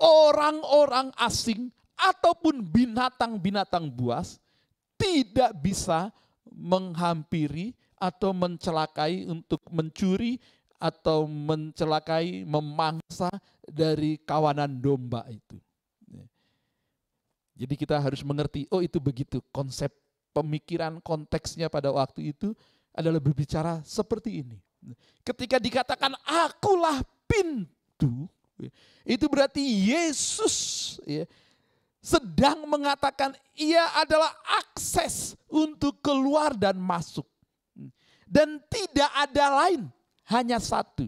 orang-orang 0.00 1.12
asing 1.20 1.68
ataupun 1.96 2.64
binatang-binatang 2.64 3.92
buas 3.92 4.40
tidak 5.00 5.56
bisa 5.56 6.12
menghampiri 6.52 7.72
atau 7.96 8.36
mencelakai 8.36 9.24
untuk 9.24 9.64
mencuri 9.72 10.36
atau 10.80 11.24
mencelakai, 11.28 12.44
memangsa 12.44 13.28
dari 13.64 14.20
kawanan 14.20 14.80
domba 14.80 15.24
itu. 15.28 15.56
Jadi 17.60 17.76
kita 17.76 18.00
harus 18.00 18.24
mengerti, 18.24 18.64
oh 18.72 18.80
itu 18.80 18.96
begitu 18.96 19.44
konsep 19.52 19.92
pemikiran 20.32 20.96
konteksnya 21.04 21.68
pada 21.68 21.92
waktu 21.92 22.32
itu 22.32 22.56
adalah 22.96 23.20
berbicara 23.20 23.84
seperti 23.84 24.40
ini. 24.40 24.56
Ketika 25.20 25.60
dikatakan 25.60 26.16
akulah 26.24 27.04
pintu, 27.28 28.24
itu 29.04 29.26
berarti 29.28 29.60
Yesus 29.60 30.96
ya, 31.04 31.28
sedang 32.00 32.64
mengatakan 32.64 33.36
ia 33.52 33.84
adalah 34.00 34.32
akses 34.56 35.36
untuk 35.46 36.00
keluar 36.00 36.56
dan 36.56 36.80
masuk. 36.80 37.28
Dan 38.24 38.62
tidak 38.72 39.10
ada 39.12 39.44
lain, 39.64 39.90
hanya 40.32 40.56
satu. 40.56 41.06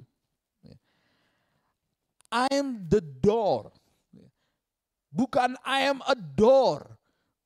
I 2.32 2.49
am 2.53 2.88
the 2.88 3.01
door. 3.01 3.72
Bukan 5.12 5.57
I 5.64 5.93
am 5.93 6.01
a 6.09 6.16
door. 6.16 6.88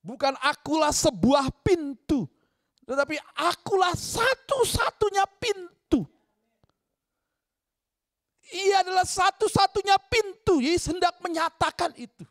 Bukan 0.06 0.38
akulah 0.38 0.94
sebuah 0.94 1.50
pintu. 1.66 2.30
Tetapi 2.86 3.18
akulah 3.34 3.90
satu-satunya 3.90 5.26
pintu. 5.42 6.06
Ia 8.54 8.86
adalah 8.86 9.02
satu-satunya 9.02 9.98
pintu. 10.06 10.62
Yesus 10.62 10.94
hendak 10.94 11.18
menyatakan 11.18 11.90
itu. 11.98 12.22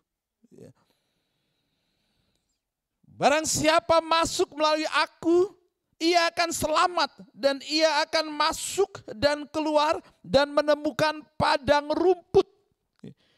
Barang 3.16 3.47
siapa 3.47 4.03
masuk 4.03 4.51
melalui 4.59 4.84
aku, 4.91 5.55
ia 5.95 6.28
akan 6.28 6.51
selamat 6.51 7.11
dan 7.32 7.63
ia 7.63 8.03
akan 8.03 8.28
masuk 8.28 8.99
dan 9.16 9.47
keluar 9.47 10.03
dan 10.20 10.51
menemukan 10.51 11.24
padang 11.39 11.88
rumput. 11.95 12.43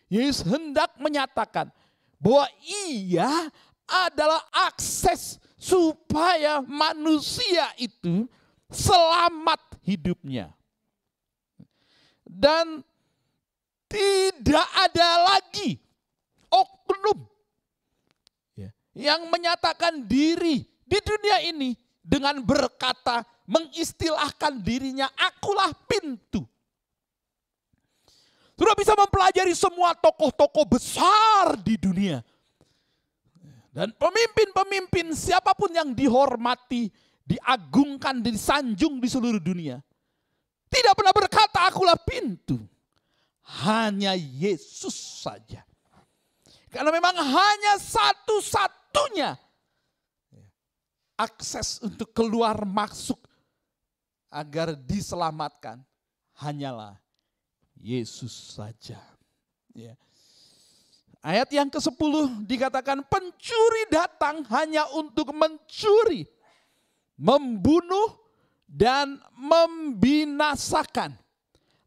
Yesus 0.09 0.41
hendak 0.49 0.97
menyatakan 0.97 1.69
bahwa 2.17 2.49
ia 2.65 3.53
adalah 3.85 4.41
akses 4.65 5.37
supaya 5.61 6.57
manusia 6.65 7.69
itu 7.77 8.25
selamat 8.73 9.61
hidupnya. 9.85 10.49
Dan 12.25 12.81
tidak 13.85 14.67
ada 14.73 15.09
lagi 15.37 15.77
oknum 16.49 17.36
yang 18.97 19.29
menyatakan 19.29 20.09
diri 20.09 20.65
di 20.81 20.97
dunia 21.05 21.37
ini 21.45 21.77
dengan 22.01 22.41
berkata 22.41 23.21
mengistilahkan 23.45 24.57
dirinya 24.65 25.05
akulah 25.13 25.69
pintu. 25.85 26.41
Sudah 28.57 28.73
bisa 28.73 28.97
mempelajari 28.97 29.53
semua 29.53 29.93
tokoh-tokoh 29.93 30.65
besar 30.65 31.61
di 31.61 31.77
dunia. 31.77 32.25
Dan 33.69 33.93
pemimpin-pemimpin 33.93 35.13
siapa 35.13 35.53
pun 35.53 35.69
yang 35.69 35.93
dihormati, 35.93 36.89
diagungkan, 37.21 38.25
disanjung 38.25 38.97
di 38.97 39.05
seluruh 39.05 39.37
dunia. 39.37 39.77
Tidak 40.73 40.97
pernah 40.97 41.13
berkata 41.13 41.69
akulah 41.69 42.01
pintu. 42.01 42.57
Hanya 43.61 44.17
Yesus 44.17 45.21
saja. 45.21 45.61
Karena 46.73 46.89
memang 46.89 47.13
hanya 47.13 47.77
satu-satu 47.77 48.86
satunya 48.97 49.37
akses 51.17 51.81
untuk 51.81 52.13
keluar 52.13 52.61
masuk 52.65 53.17
agar 54.29 54.77
diselamatkan 54.77 55.81
hanyalah 56.37 56.97
Yesus 57.77 58.57
saja. 58.57 59.01
Ya. 59.73 59.97
Ayat 61.21 61.49
yang 61.49 61.69
ke-10 61.73 62.45
dikatakan 62.45 63.01
pencuri 63.05 63.83
datang 63.89 64.45
hanya 64.53 64.85
untuk 64.93 65.33
mencuri, 65.33 66.29
membunuh 67.17 68.13
dan 68.69 69.17
membinasakan. 69.33 71.17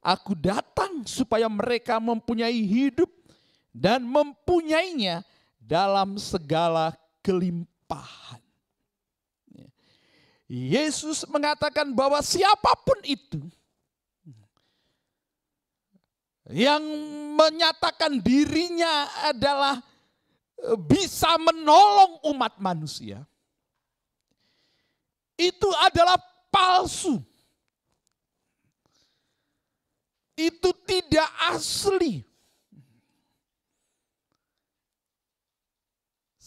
Aku 0.02 0.34
datang 0.34 1.06
supaya 1.06 1.46
mereka 1.46 2.02
mempunyai 2.02 2.66
hidup 2.66 3.10
dan 3.70 4.02
mempunyainya 4.02 5.22
dalam 5.60 6.18
segala 6.18 6.99
kelimpahan. 7.20 8.40
Yesus 10.50 11.22
mengatakan 11.30 11.94
bahwa 11.94 12.18
siapa 12.26 12.74
pun 12.82 12.98
itu 13.06 13.38
yang 16.50 16.82
menyatakan 17.38 18.18
dirinya 18.18 19.06
adalah 19.30 19.78
e, 20.58 20.74
bisa 20.74 21.38
menolong 21.38 22.18
umat 22.34 22.58
manusia, 22.58 23.22
itu 25.38 25.70
adalah 25.78 26.18
palsu. 26.50 27.22
Itu 30.34 30.74
tidak 30.82 31.30
asli. 31.54 32.26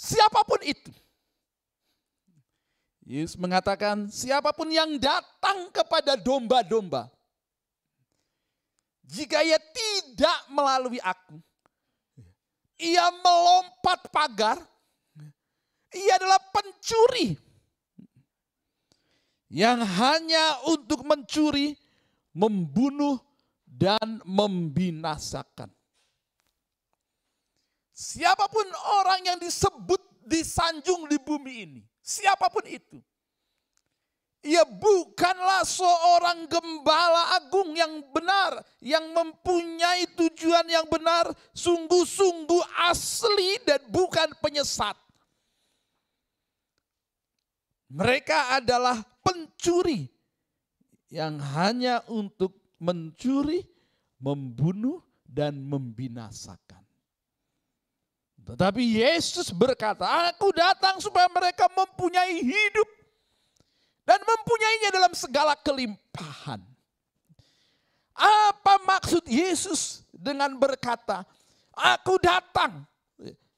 Siapa 0.04 0.44
pun 0.44 0.60
itu. 0.68 0.92
Yesus 3.08 3.40
mengatakan 3.40 4.12
siapa 4.12 4.52
pun 4.52 4.68
yang 4.68 5.00
datang 5.00 5.72
kepada 5.72 6.20
domba-domba. 6.20 7.08
Jika 9.08 9.40
ia 9.44 9.60
tidak 9.60 10.38
melalui 10.52 11.00
aku. 11.00 11.40
ia 12.84 13.08
melompat 13.16 14.12
pagar, 14.12 14.60
ia 15.96 16.20
adalah 16.20 16.42
pencuri 16.52 17.40
yang 19.48 19.80
hanya 19.86 20.68
untuk 20.68 21.06
mencuri, 21.08 21.80
membunuh, 22.36 23.22
dan 23.64 24.20
membinasakan. 24.28 25.72
Siapa 27.94 28.50
pun 28.50 28.66
orang 29.06 29.22
yang 29.22 29.38
disebut 29.38 30.02
disanjung 30.26 31.06
di 31.06 31.22
bumi 31.22 31.54
ini, 31.62 31.82
siapa 32.02 32.50
pun 32.50 32.66
itu, 32.66 32.98
ia 34.44 34.68
bukanlah 34.68 35.64
seorang 35.64 36.44
gembala 36.52 37.40
agung 37.40 37.72
yang 37.72 38.04
benar, 38.12 38.60
yang 38.84 39.08
mempunyai 39.16 40.04
tujuan 40.20 40.68
yang 40.68 40.84
benar, 40.92 41.32
sungguh-sungguh 41.56 42.60
asli 42.92 43.62
dan 43.64 43.80
bukan 43.88 44.36
penyesat. 44.44 45.00
Mereka 47.88 48.60
adalah 48.60 49.00
pencuri 49.24 50.12
yang 51.08 51.40
hanya 51.40 52.04
untuk 52.12 52.76
mencuri, 52.84 53.64
membunuh, 54.20 55.00
dan 55.24 55.62
membinasakan. 55.64 56.83
Tetapi 58.44 58.84
Yesus 59.00 59.56
berkata, 59.56 60.04
aku 60.28 60.52
datang 60.52 61.00
supaya 61.00 61.32
mereka 61.32 61.72
mempunyai 61.72 62.44
hidup 62.44 62.90
dan 64.04 64.20
mempunyainya 64.20 64.90
dalam 64.92 65.14
segala 65.16 65.56
kelimpahan. 65.56 66.60
Apa 68.14 68.84
maksud 68.84 69.24
Yesus 69.26 70.04
dengan 70.12 70.54
berkata, 70.60 71.24
aku 71.72 72.20
datang, 72.20 72.84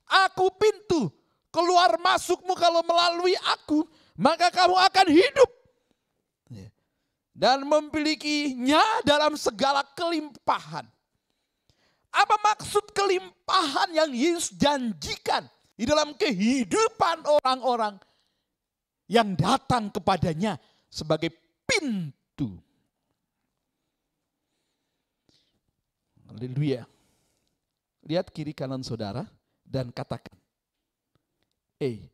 aku 0.06 0.54
pintu, 0.54 1.10
keluar 1.50 1.98
masukmu 1.98 2.54
kalau 2.54 2.86
melalui 2.86 3.34
aku, 3.58 3.90
maka 4.16 4.54
kamu 4.54 4.78
akan 4.80 5.08
hidup. 5.12 5.52
Dan 7.36 7.68
memilikinya 7.68 8.80
dalam 9.04 9.36
segala 9.36 9.84
kelimpahan. 9.92 10.88
Apa 12.16 12.40
maksud 12.40 12.96
kelimpahan 12.96 13.92
yang 13.92 14.12
Yesus 14.16 14.56
janjikan 14.56 15.44
di 15.76 15.84
dalam 15.84 16.16
kehidupan 16.16 17.28
orang-orang 17.28 18.00
yang 19.12 19.36
datang 19.36 19.92
kepadanya 19.92 20.56
sebagai 20.88 21.36
pintu. 21.68 22.56
Haleluya. 26.32 26.88
Lihat 28.08 28.32
kiri 28.32 28.56
kanan 28.56 28.82
saudara 28.86 29.28
dan 29.68 29.92
katakan, 29.92 30.36
Eh, 31.76 32.08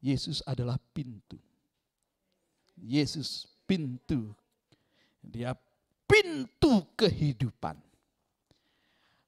Yesus 0.00 0.40
adalah 0.48 0.80
pintu. 0.96 1.36
Yesus 2.80 3.44
pintu. 3.68 4.32
Dia 5.20 5.52
pintu 6.08 6.88
kehidupan. 6.96 7.76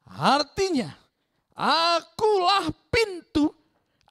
Artinya, 0.04 0.92
akulah 1.56 2.68
pintu 2.92 3.48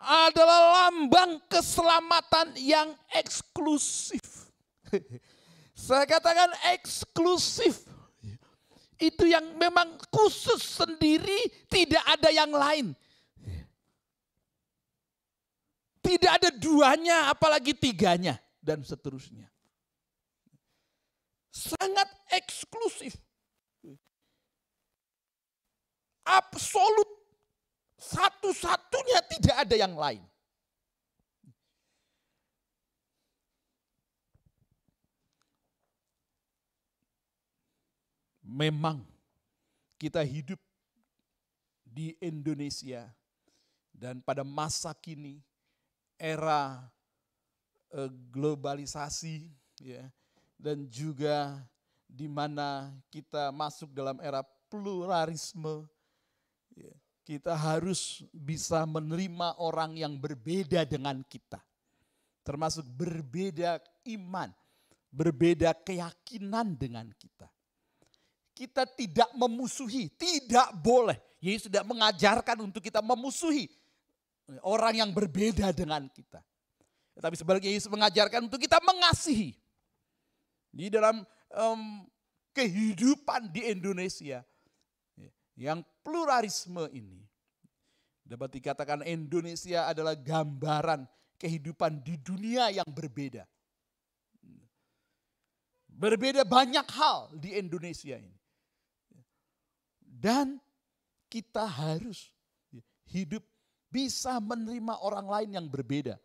adalah 0.03 0.89
lambang 0.89 1.39
keselamatan 1.47 2.57
yang 2.59 2.91
eksklusif. 3.13 4.51
Saya 5.73 6.03
katakan 6.05 6.51
eksklusif. 6.75 7.87
Itu 8.99 9.27
yang 9.27 9.57
memang 9.59 9.99
khusus 10.07 10.59
sendiri, 10.63 11.67
tidak 11.67 12.03
ada 12.07 12.29
yang 12.31 12.51
lain. 12.53 12.95
Tidak 16.03 16.31
ada 16.31 16.51
duanya, 16.51 17.31
apalagi 17.31 17.75
tiganya, 17.75 18.35
dan 18.59 18.83
seterusnya. 18.83 19.47
Sangat 21.51 22.11
eksklusif. 22.31 23.15
Absolut. 26.23 27.09
Satu-satunya 27.99 29.19
tidak 29.31 29.55
ada 29.63 29.75
yang 29.79 29.95
lain. 29.95 30.23
Memang 38.43 39.01
kita 39.95 40.19
hidup 40.19 40.59
di 41.87 42.11
Indonesia 42.19 43.07
dan 43.95 44.19
pada 44.19 44.43
masa 44.43 44.91
kini 44.91 45.39
era 46.19 46.83
uh, 47.93 48.11
globalisasi 48.33 49.47
ya 49.79 50.09
dan 50.59 50.85
juga 50.89 51.61
di 52.09 52.27
mana 52.27 52.93
kita 53.09 53.49
masuk 53.53 53.89
dalam 53.95 54.19
era 54.21 54.43
pluralisme 54.67 55.85
kita 57.23 57.55
harus 57.55 58.23
bisa 58.31 58.83
menerima 58.83 59.59
orang 59.59 59.95
yang 59.95 60.19
berbeda 60.19 60.83
dengan 60.83 61.23
kita 61.23 61.59
termasuk 62.43 62.83
berbeda 62.93 63.79
iman 64.15 64.51
berbeda 65.09 65.71
keyakinan 65.83 66.75
dengan 66.75 67.07
kita 67.15 67.47
kita 68.53 68.83
tidak 68.85 69.31
memusuhi 69.33 70.11
tidak 70.13 70.69
boleh 70.79 71.17
Yesus 71.43 71.67
tidak 71.67 71.83
mengajarkan 71.87 72.63
untuk 72.63 72.79
kita 72.79 73.03
memusuhi 73.03 73.67
orang 74.63 74.99
yang 74.99 75.11
berbeda 75.11 75.71
dengan 75.71 76.07
kita. 76.11 76.43
Tapi 77.13 77.35
sebaliknya 77.37 77.71
Yesus 77.71 77.91
mengajarkan 77.91 78.49
untuk 78.49 78.59
kita 78.59 78.81
mengasihi. 78.81 79.53
Di 80.73 80.89
dalam 80.89 81.21
um, 81.53 82.09
kehidupan 82.57 83.53
di 83.53 83.69
Indonesia 83.69 84.41
yang 85.53 85.85
pluralisme 86.03 86.85
ini 86.91 87.23
dapat 88.23 88.59
dikatakan 88.59 89.01
Indonesia 89.07 89.87
adalah 89.87 90.13
gambaran 90.13 91.07
kehidupan 91.39 92.03
di 92.03 92.19
dunia 92.19 92.69
yang 92.71 92.87
berbeda. 92.87 93.47
Berbeda 95.93 96.43
banyak 96.43 96.87
hal 96.91 97.31
di 97.37 97.55
Indonesia 97.55 98.17
ini. 98.17 98.39
Dan 100.03 100.59
kita 101.27 101.67
harus 101.67 102.31
hidup 103.11 103.43
bisa 103.93 104.41
menerima 104.41 104.97
orang 105.03 105.27
lain 105.29 105.49
yang 105.59 105.67
berbeda 105.69 106.17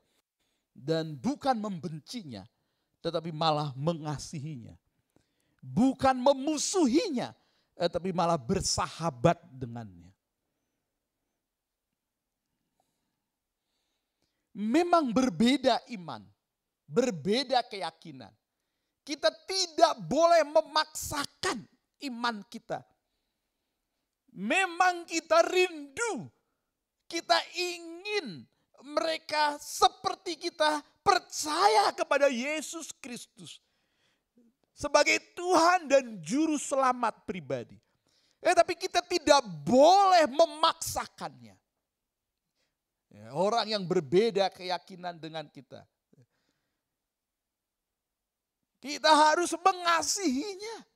dan 0.72 1.18
bukan 1.18 1.58
membencinya, 1.58 2.46
tetapi 3.02 3.34
malah 3.34 3.74
mengasihinya. 3.74 4.78
Bukan 5.58 6.22
memusuhinya, 6.22 7.34
tetapi 7.78 8.10
malah 8.10 8.34
bersahabat 8.34 9.38
dengannya. 9.54 10.10
Memang 14.58 15.14
berbeda 15.14 15.86
iman, 15.94 16.26
berbeda 16.90 17.62
keyakinan. 17.62 18.34
Kita 19.06 19.30
tidak 19.46 19.94
boleh 20.04 20.42
memaksakan 20.42 21.62
iman 22.10 22.42
kita. 22.50 22.82
Memang 24.34 25.06
kita 25.06 25.46
rindu 25.46 26.28
kita 27.08 27.40
ingin 27.56 28.44
mereka 28.84 29.56
seperti 29.58 30.36
kita 30.36 30.84
percaya 31.00 31.90
kepada 31.96 32.28
Yesus 32.28 32.92
Kristus 33.00 33.58
sebagai 34.78 35.18
Tuhan 35.34 35.90
dan 35.90 36.22
juru 36.22 36.54
selamat 36.54 37.26
pribadi. 37.26 37.74
Eh, 38.38 38.54
tapi 38.54 38.78
kita 38.78 39.02
tidak 39.02 39.42
boleh 39.66 40.30
memaksakannya. 40.30 41.58
Ya, 43.10 43.26
orang 43.34 43.66
yang 43.66 43.82
berbeda 43.82 44.46
keyakinan 44.54 45.18
dengan 45.18 45.50
kita. 45.50 45.82
Kita 48.78 49.10
harus 49.10 49.50
mengasihinya. 49.58 50.86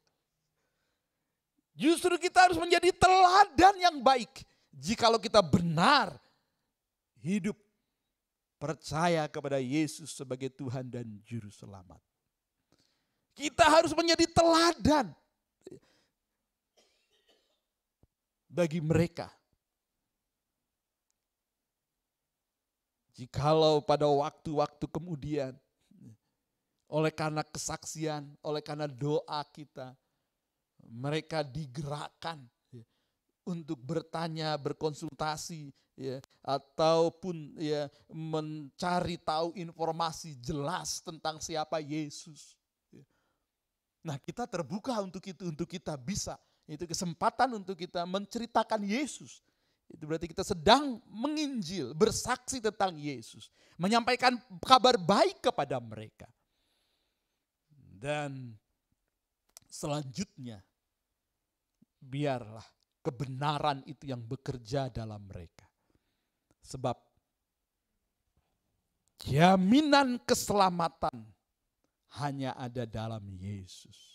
Justru 1.74 2.14
kita 2.14 2.46
harus 2.46 2.60
menjadi 2.60 2.94
teladan 2.94 3.74
yang 3.80 3.98
baik 3.98 4.46
Jikalau 4.72 5.20
kita 5.20 5.44
benar 5.44 6.16
hidup 7.20 7.54
percaya 8.56 9.28
kepada 9.28 9.60
Yesus 9.60 10.16
sebagai 10.16 10.48
Tuhan 10.48 10.88
dan 10.88 11.04
Juru 11.28 11.52
Selamat. 11.52 12.00
Kita 13.32 13.64
harus 13.64 13.96
menjadi 13.96 14.28
teladan 14.28 15.08
bagi 18.52 18.78
mereka. 18.84 19.32
Jikalau 23.16 23.80
pada 23.84 24.08
waktu-waktu 24.08 24.84
kemudian, 24.88 25.56
oleh 26.92 27.12
karena 27.12 27.40
kesaksian, 27.40 28.28
oleh 28.44 28.60
karena 28.60 28.84
doa 28.84 29.40
kita, 29.48 29.96
mereka 30.84 31.40
digerakkan 31.40 32.44
untuk 33.48 33.80
bertanya, 33.80 34.54
berkonsultasi 34.60 35.72
ya 35.98 36.24
ataupun 36.40 37.52
ya 37.60 37.90
mencari 38.08 39.20
tahu 39.20 39.52
informasi 39.56 40.36
jelas 40.40 41.04
tentang 41.04 41.38
siapa 41.42 41.82
Yesus. 41.82 42.56
Nah, 44.02 44.18
kita 44.18 44.50
terbuka 44.50 44.98
untuk 44.98 45.22
itu 45.26 45.46
untuk 45.46 45.70
kita 45.70 45.94
bisa 45.94 46.34
itu 46.70 46.86
kesempatan 46.86 47.58
untuk 47.58 47.74
kita 47.74 48.06
menceritakan 48.06 48.86
Yesus. 48.86 49.42
Itu 49.90 50.08
berarti 50.08 50.30
kita 50.30 50.46
sedang 50.46 51.02
menginjil, 51.10 51.92
bersaksi 51.92 52.62
tentang 52.62 52.96
Yesus, 52.96 53.52
menyampaikan 53.76 54.38
kabar 54.62 54.96
baik 54.96 55.42
kepada 55.44 55.76
mereka. 55.82 56.24
Dan 58.02 58.56
selanjutnya 59.68 60.64
biarlah 62.00 62.64
kebenaran 63.04 63.84
itu 63.84 64.08
yang 64.08 64.22
bekerja 64.24 64.88
dalam 64.88 65.20
mereka. 65.28 65.68
Sebab 66.62 66.96
jaminan 69.28 70.16
keselamatan 70.24 71.26
hanya 72.20 72.52
ada 72.58 72.84
dalam 72.84 73.24
Yesus. 73.32 74.12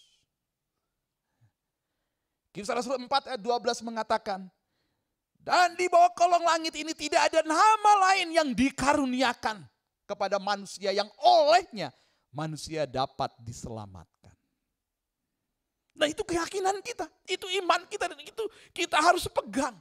Kisah 2.53 2.77
Rasul 2.77 2.97
4 2.97 3.33
ayat 3.33 3.41
12 3.41 3.85
mengatakan, 3.85 4.49
dan 5.41 5.77
di 5.79 5.87
bawah 5.87 6.11
kolong 6.11 6.43
langit 6.43 6.75
ini 6.75 6.91
tidak 6.91 7.31
ada 7.31 7.39
nama 7.45 7.91
lain 8.11 8.35
yang 8.35 8.49
dikaruniakan 8.51 9.63
kepada 10.03 10.41
manusia 10.43 10.91
yang 10.91 11.07
olehnya 11.23 11.93
manusia 12.35 12.83
dapat 12.83 13.31
diselamatkan. 13.39 14.35
Nah 15.97 16.05
itu 16.05 16.21
keyakinan 16.21 16.77
kita, 16.85 17.09
itu 17.25 17.47
iman 17.63 17.81
kita 17.89 18.11
dan 18.11 18.19
itu 18.21 18.43
kita 18.75 19.01
harus 19.01 19.25
pegang. 19.31 19.73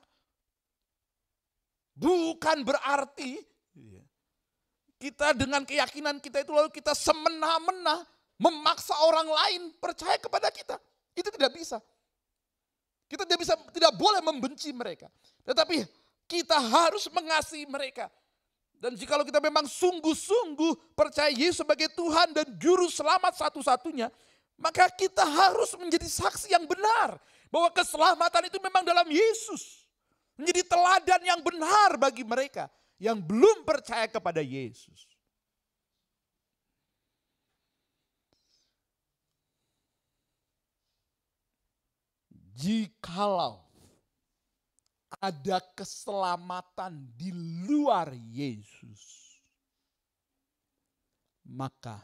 Bukan 1.96 2.64
berarti 2.64 3.40
kita 4.96 5.36
dengan 5.36 5.62
keyakinan 5.64 6.16
kita 6.20 6.40
itu 6.40 6.52
lalu 6.52 6.72
kita 6.72 6.96
semena-mena 6.96 8.04
memaksa 8.40 8.96
orang 9.04 9.28
lain 9.28 9.62
percaya 9.76 10.16
kepada 10.16 10.48
kita. 10.48 10.76
Itu 11.16 11.28
tidak 11.32 11.52
bisa. 11.56 11.80
Kita 13.06 13.22
tidak 13.24 13.40
bisa, 13.40 13.54
tidak 13.72 13.92
boleh 13.96 14.20
membenci 14.24 14.72
mereka. 14.72 15.08
Tetapi 15.44 15.84
kita 16.26 16.58
harus 16.58 17.06
mengasihi 17.12 17.68
mereka. 17.68 18.10
Dan 18.76 18.92
jika 18.92 19.16
kita 19.24 19.40
memang 19.40 19.64
sungguh-sungguh 19.64 20.92
percaya 20.92 21.32
Yesus 21.32 21.64
sebagai 21.64 21.88
Tuhan 21.96 22.36
dan 22.36 22.44
Juru 22.60 22.92
Selamat 22.92 23.32
satu-satunya, 23.32 24.12
maka 24.60 24.92
kita 24.92 25.24
harus 25.24 25.72
menjadi 25.80 26.04
saksi 26.04 26.52
yang 26.52 26.68
benar 26.68 27.16
bahwa 27.48 27.72
keselamatan 27.72 28.52
itu 28.52 28.58
memang 28.60 28.84
dalam 28.84 29.08
Yesus. 29.08 29.88
Menjadi 30.36 30.68
teladan 30.68 31.20
yang 31.24 31.40
benar 31.40 31.96
bagi 31.96 32.20
mereka 32.20 32.68
yang 32.96 33.20
belum 33.20 33.64
percaya 33.64 34.08
kepada 34.08 34.40
Yesus. 34.40 35.04
Jikalau 42.56 43.60
ada 45.20 45.60
keselamatan 45.76 47.04
di 47.12 47.28
luar 47.68 48.16
Yesus, 48.16 49.36
maka 51.44 52.00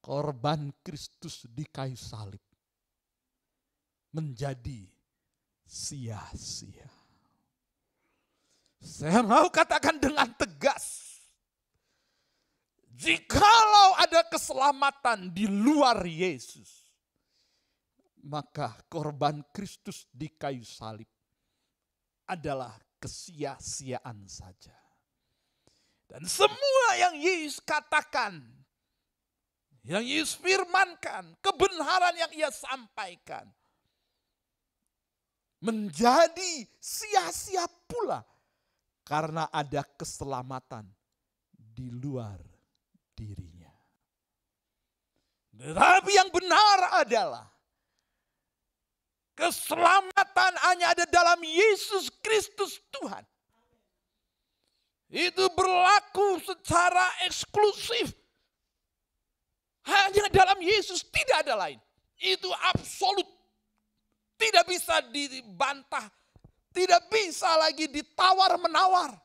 korban 0.00 0.72
Kristus 0.80 1.44
di 1.52 1.68
kayu 1.68 2.00
salib 2.00 2.40
menjadi 4.12 4.88
sia-sia. 5.68 7.01
Saya 8.82 9.22
mau 9.22 9.46
katakan 9.46 10.02
dengan 10.02 10.26
tegas, 10.34 11.14
jikalau 12.90 13.94
ada 13.94 14.26
keselamatan 14.26 15.30
di 15.30 15.46
luar 15.46 16.02
Yesus, 16.02 16.90
maka 18.26 18.74
korban 18.90 19.38
Kristus 19.54 20.10
di 20.10 20.26
kayu 20.34 20.66
salib 20.66 21.06
adalah 22.26 22.74
kesia-siaan 22.98 24.26
saja. 24.26 24.74
Dan 26.10 26.26
semua 26.26 26.86
yang 26.98 27.14
Yesus 27.22 27.62
katakan 27.62 28.42
yang 29.86 30.02
Yesus 30.02 30.42
firmankan, 30.42 31.38
kebenaran 31.38 32.18
yang 32.18 32.34
ia 32.34 32.50
sampaikan. 32.50 33.46
Menjadi 35.62 36.66
sia-sia 36.82 37.70
pula 37.86 38.31
karena 39.02 39.50
ada 39.50 39.82
keselamatan 39.84 40.86
di 41.52 41.90
luar 41.90 42.38
dirinya. 43.14 43.70
Tetapi 45.52 46.10
yang 46.10 46.30
benar 46.32 47.04
adalah 47.04 47.46
keselamatan 49.36 50.52
hanya 50.70 50.96
ada 50.96 51.04
dalam 51.06 51.38
Yesus 51.42 52.10
Kristus 52.22 52.82
Tuhan. 52.90 53.22
Itu 55.12 55.44
berlaku 55.52 56.40
secara 56.40 57.04
eksklusif 57.28 58.16
hanya 59.82 60.30
dalam 60.30 60.62
Yesus, 60.62 61.02
tidak 61.10 61.42
ada 61.42 61.58
lain. 61.58 61.78
Itu 62.22 62.46
absolut. 62.70 63.26
Tidak 64.38 64.62
bisa 64.66 65.02
dibantah. 65.10 66.06
Tidak 66.72 67.02
bisa 67.12 67.52
lagi 67.60 67.84
ditawar-menawar. 67.86 69.20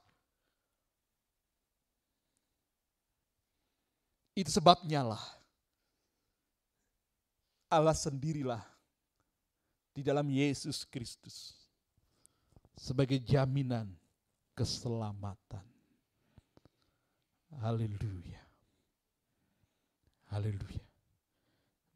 Itu 4.38 4.54
sebabnya 4.54 5.02
lah 5.02 5.24
Allah 7.68 7.96
sendirilah 7.96 8.64
di 9.92 10.06
dalam 10.06 10.30
Yesus 10.30 10.88
Kristus 10.88 11.58
sebagai 12.78 13.20
jaminan 13.20 13.92
keselamatan. 14.56 15.66
Haleluya. 17.60 18.40
Haleluya. 20.32 20.86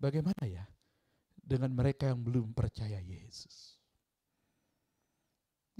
Bagaimana 0.01 0.43
ya 0.49 0.65
dengan 1.37 1.71
mereka 1.71 2.09
yang 2.09 2.19
belum 2.19 2.51
percaya 2.57 2.97
Yesus? 2.99 3.70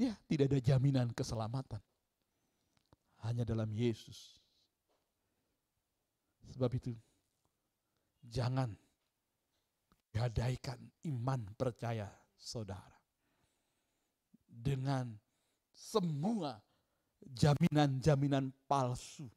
Ya, 0.01 0.17
tidak 0.25 0.49
ada 0.49 0.57
jaminan 0.57 1.13
keselamatan. 1.13 1.77
Hanya 3.21 3.45
dalam 3.45 3.69
Yesus. 3.69 4.41
Sebab 6.49 6.73
itu, 6.73 6.97
jangan 8.25 8.73
gadaikan 10.09 10.81
iman 11.05 11.45
percaya 11.53 12.09
saudara. 12.33 12.97
Dengan 14.49 15.13
semua 15.69 16.57
jaminan-jaminan 17.21 18.49
palsu 18.65 19.29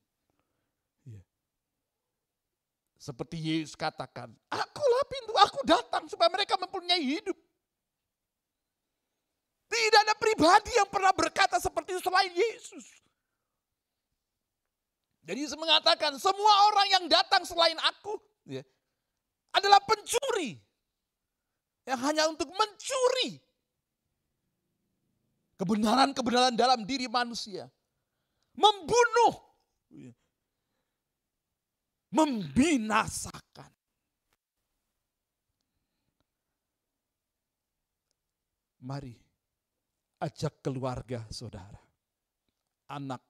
seperti 3.04 3.36
Yesus 3.36 3.76
katakan, 3.76 4.32
akulah 4.48 5.04
pintu, 5.04 5.36
aku 5.36 5.60
datang 5.68 6.08
supaya 6.08 6.32
mereka 6.32 6.56
mempunyai 6.56 7.04
hidup. 7.04 7.36
Tidak 9.74 10.00
ada 10.06 10.14
pribadi 10.14 10.70
yang 10.78 10.86
pernah 10.86 11.10
berkata 11.10 11.58
seperti 11.58 11.98
itu 11.98 12.02
selain 12.06 12.30
Yesus. 12.30 12.86
Jadi 15.26 15.38
Yesus 15.42 15.58
mengatakan, 15.58 16.14
semua 16.20 16.54
orang 16.70 16.86
yang 16.94 17.04
datang 17.10 17.42
selain 17.42 17.74
aku 17.82 18.20
ya, 18.46 18.62
adalah 19.50 19.82
pencuri. 19.82 20.62
Yang 21.84 22.00
hanya 22.00 22.24
untuk 22.30 22.48
mencuri 22.48 23.42
kebenaran-kebenaran 25.58 26.54
dalam 26.54 26.86
diri 26.86 27.10
manusia. 27.10 27.68
Membunuh. 28.54 29.34
Ya 29.90 30.14
membinasakan. 32.14 33.72
Mari 38.84 39.23
ajak 40.24 40.64
keluarga 40.64 41.28
saudara, 41.28 41.80
anak, 42.88 43.20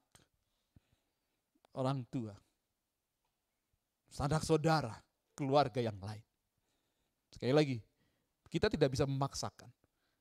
orang 1.75 2.07
tua, 2.07 2.35
sanak 4.07 4.47
saudara, 4.47 4.95
keluarga 5.35 5.83
yang 5.83 5.99
lain. 5.99 6.23
Sekali 7.35 7.51
lagi, 7.51 7.77
kita 8.47 8.71
tidak 8.71 8.95
bisa 8.95 9.03
memaksakan, 9.11 9.71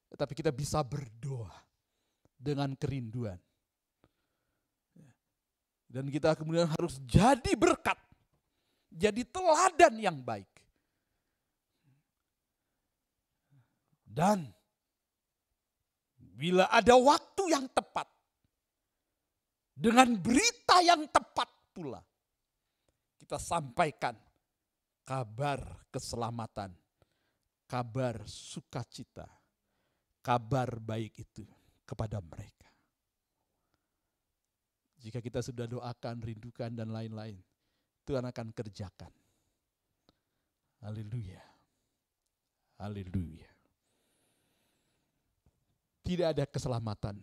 tetapi 0.10 0.34
kita 0.34 0.50
bisa 0.50 0.82
berdoa 0.82 1.54
dengan 2.34 2.74
kerinduan. 2.74 3.38
Dan 5.94 6.10
kita 6.10 6.34
kemudian 6.34 6.66
harus 6.74 6.98
jadi 7.06 7.54
berkat 7.54 8.02
jadi 8.94 9.26
teladan 9.26 9.94
yang 9.98 10.18
baik. 10.22 10.50
Dan 14.06 14.54
bila 16.44 16.68
ada 16.68 17.00
waktu 17.00 17.56
yang 17.56 17.72
tepat, 17.72 18.04
dengan 19.72 20.12
berita 20.20 20.84
yang 20.84 21.08
tepat 21.08 21.48
pula 21.72 22.04
kita 23.16 23.39
sampaikan 23.39 24.12
kabar 25.08 25.88
keselamatan, 25.88 26.76
kabar 27.64 28.28
sukacita, 28.28 29.24
kabar 30.20 30.84
baik 30.84 31.24
itu 31.24 31.48
kepada 31.88 32.20
mereka. 32.20 32.68
Jika 35.00 35.24
kita 35.24 35.39
sudah 35.39 35.64
doakan, 35.64 36.20
rindukan, 36.20 36.76
dan 36.76 36.91
lain-lain, 36.91 37.39
Tuhan 38.04 38.28
akan 38.28 38.52
kerjakan. 38.52 39.12
Haleluya. 40.84 41.39
Haleluya. 42.84 43.53
Tidak 46.04 46.36
ada 46.36 46.43
keselamatan 46.43 47.16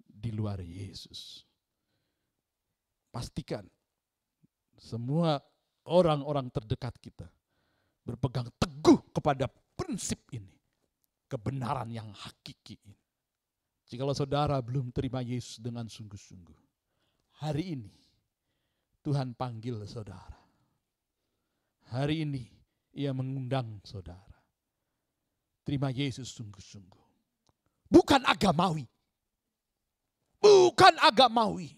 di 0.00 0.32
luar 0.32 0.58
Yesus. 0.64 1.44
Pastikan 3.12 3.64
semua 4.76 5.40
orang-orang 5.88 6.48
terdekat 6.52 6.96
kita 7.00 7.28
berpegang 8.04 8.48
teguh 8.56 9.00
kepada 9.12 9.48
prinsip 9.76 10.20
ini. 10.32 10.56
Kebenaran 11.26 11.90
yang 11.90 12.06
hakiki 12.14 12.78
ini. 12.86 12.94
Jikalau 13.86 14.14
saudara 14.14 14.62
belum 14.62 14.94
terima 14.94 15.22
Yesus 15.22 15.58
dengan 15.58 15.90
sungguh-sungguh, 15.90 16.58
hari 17.42 17.74
ini 17.74 17.94
Tuhan 19.02 19.34
panggil 19.38 19.82
saudara. 19.86 20.38
Hari 21.94 22.26
ini 22.26 22.46
ia 22.98 23.14
mengundang 23.14 23.78
saudara. 23.86 24.38
Terima 25.62 25.94
Yesus 25.94 26.30
sungguh-sungguh. 26.34 27.05
Bukan 27.86 28.22
agamawi. 28.26 28.84
Bukan 30.42 30.94
agamawi. 31.02 31.74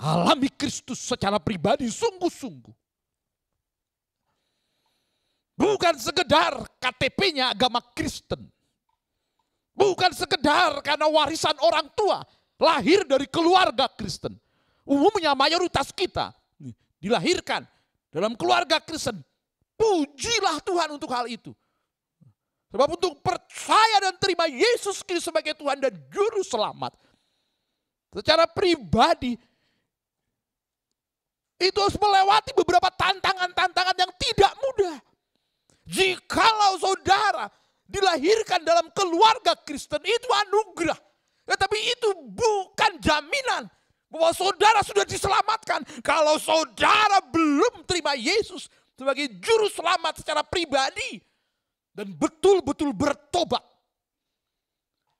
Alami 0.00 0.48
Kristus 0.48 0.96
secara 1.02 1.36
pribadi 1.36 1.90
sungguh-sungguh. 1.92 2.72
Bukan 5.60 5.94
sekedar 6.00 6.56
KTP-nya 6.80 7.52
agama 7.52 7.84
Kristen. 7.92 8.48
Bukan 9.76 10.12
sekedar 10.16 10.80
karena 10.80 11.04
warisan 11.04 11.52
orang 11.60 11.84
tua. 11.92 12.24
Lahir 12.56 13.04
dari 13.04 13.28
keluarga 13.28 13.84
Kristen. 13.92 14.36
Umumnya 14.88 15.36
mayoritas 15.36 15.92
kita 15.92 16.32
dilahirkan 16.96 17.68
dalam 18.08 18.32
keluarga 18.36 18.80
Kristen. 18.80 19.20
Pujilah 19.76 20.60
Tuhan 20.64 20.88
untuk 20.96 21.12
hal 21.12 21.28
itu. 21.28 21.52
Sebab 22.70 22.86
untuk 22.94 23.18
percaya 23.18 23.96
dan 23.98 24.14
terima 24.22 24.46
Yesus 24.46 25.02
Kristus 25.02 25.34
sebagai 25.34 25.58
Tuhan 25.58 25.82
dan 25.82 25.90
Juru 26.10 26.46
Selamat. 26.46 26.94
Secara 28.14 28.46
pribadi, 28.46 29.34
itu 31.60 31.78
harus 31.78 31.98
melewati 31.98 32.54
beberapa 32.54 32.88
tantangan-tantangan 32.94 33.96
yang 33.98 34.12
tidak 34.16 34.52
mudah. 34.62 34.96
Jikalau 35.90 36.78
saudara 36.78 37.50
dilahirkan 37.90 38.62
dalam 38.62 38.86
keluarga 38.94 39.58
Kristen, 39.66 40.00
itu 40.06 40.28
anugerah. 40.46 40.98
Tetapi 41.50 41.78
itu 41.78 42.08
bukan 42.30 43.02
jaminan 43.02 43.66
bahwa 44.06 44.30
saudara 44.30 44.80
sudah 44.86 45.02
diselamatkan. 45.02 45.82
Kalau 46.02 46.38
saudara 46.38 47.18
belum 47.30 47.82
terima 47.86 48.14
Yesus 48.14 48.70
sebagai 48.94 49.26
juru 49.42 49.66
selamat 49.70 50.22
secara 50.22 50.46
pribadi, 50.46 51.18
dan 51.94 52.14
betul-betul 52.14 52.94
bertobat. 52.94 53.62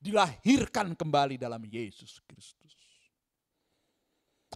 Dilahirkan 0.01 0.97
kembali 0.97 1.37
dalam 1.37 1.61
Yesus 1.69 2.25
Kristus. 2.25 2.73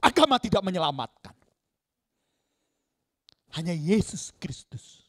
Agama 0.00 0.40
tidak 0.40 0.64
menyelamatkan. 0.64 1.36
Hanya 3.54 3.76
Yesus 3.76 4.32
Kristus 4.40 5.04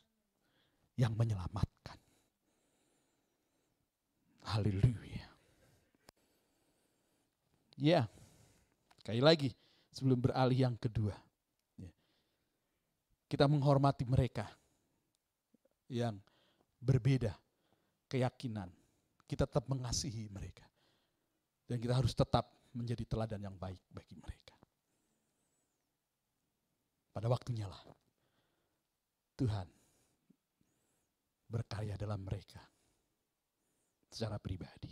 yang 0.99 1.15
menyelamatkan. 1.15 1.97
Haleluya. 4.45 5.25
Ya, 7.75 8.07
sekali 8.99 9.19
lagi 9.19 9.49
sebelum 9.91 10.19
beralih 10.19 10.69
yang 10.69 10.75
kedua. 10.79 11.15
Ya. 11.75 11.91
Kita 13.27 13.49
menghormati 13.51 14.07
mereka 14.07 14.47
yang 15.91 16.15
berbeda 16.85 17.33
keyakinan, 18.05 18.69
kita 19.25 19.49
tetap 19.49 19.65
mengasihi 19.65 20.29
mereka. 20.29 20.69
Dan 21.65 21.81
kita 21.81 21.97
harus 21.97 22.13
tetap 22.13 22.45
menjadi 22.77 23.01
teladan 23.09 23.41
yang 23.41 23.57
baik 23.57 23.81
bagi 23.89 24.13
mereka. 24.13 24.53
Pada 27.09 27.25
waktunya 27.25 27.65
lah 27.65 27.81
Tuhan 29.33 29.65
berkarya 31.49 31.97
dalam 31.97 32.21
mereka 32.21 32.61
secara 34.11 34.37
pribadi. 34.37 34.91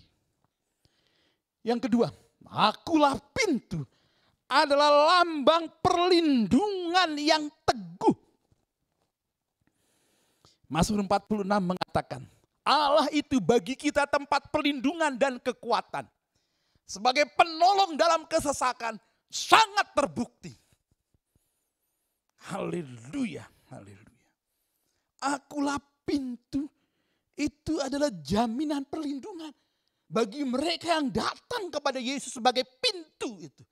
Yang 1.64 1.88
kedua, 1.88 2.08
akulah 2.50 3.20
pintu 3.32 3.86
adalah 4.50 5.20
lambang 5.20 5.68
perlindungan 5.80 7.16
yang 7.20 7.48
teguh 7.64 8.23
Mazmur 10.74 11.06
46 11.06 11.46
mengatakan, 11.46 12.26
Allah 12.66 13.06
itu 13.14 13.38
bagi 13.38 13.78
kita 13.78 14.10
tempat 14.10 14.50
perlindungan 14.50 15.14
dan 15.14 15.38
kekuatan. 15.38 16.10
Sebagai 16.90 17.30
penolong 17.38 17.94
dalam 17.94 18.26
kesesakan 18.26 18.98
sangat 19.30 19.94
terbukti. 19.94 20.50
Haleluya, 22.50 23.46
haleluya. 23.70 24.30
Akulah 25.22 25.78
pintu, 26.02 26.66
itu 27.38 27.78
adalah 27.78 28.10
jaminan 28.10 28.82
perlindungan. 28.90 29.54
Bagi 30.10 30.42
mereka 30.42 30.98
yang 30.98 31.14
datang 31.14 31.70
kepada 31.70 32.02
Yesus 32.02 32.34
sebagai 32.34 32.66
pintu 32.82 33.38
itu. 33.38 33.64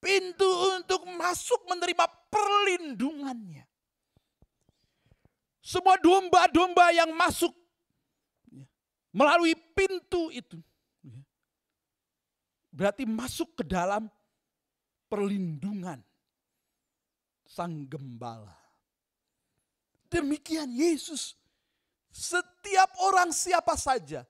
Pintu 0.00 0.48
untuk 0.72 1.04
masuk 1.04 1.68
menerima 1.68 2.08
perlindungannya. 2.32 3.69
Semua 5.60 6.00
domba-domba 6.00 6.88
yang 6.96 7.12
masuk 7.12 7.52
melalui 9.12 9.52
pintu 9.76 10.32
itu. 10.32 10.56
Berarti 12.72 13.04
masuk 13.04 13.60
ke 13.60 13.64
dalam 13.68 14.08
perlindungan 15.12 16.00
sang 17.44 17.84
gembala. 17.84 18.56
Demikian 20.08 20.72
Yesus. 20.72 21.36
Setiap 22.10 22.90
orang 23.06 23.30
siapa 23.30 23.76
saja. 23.76 24.26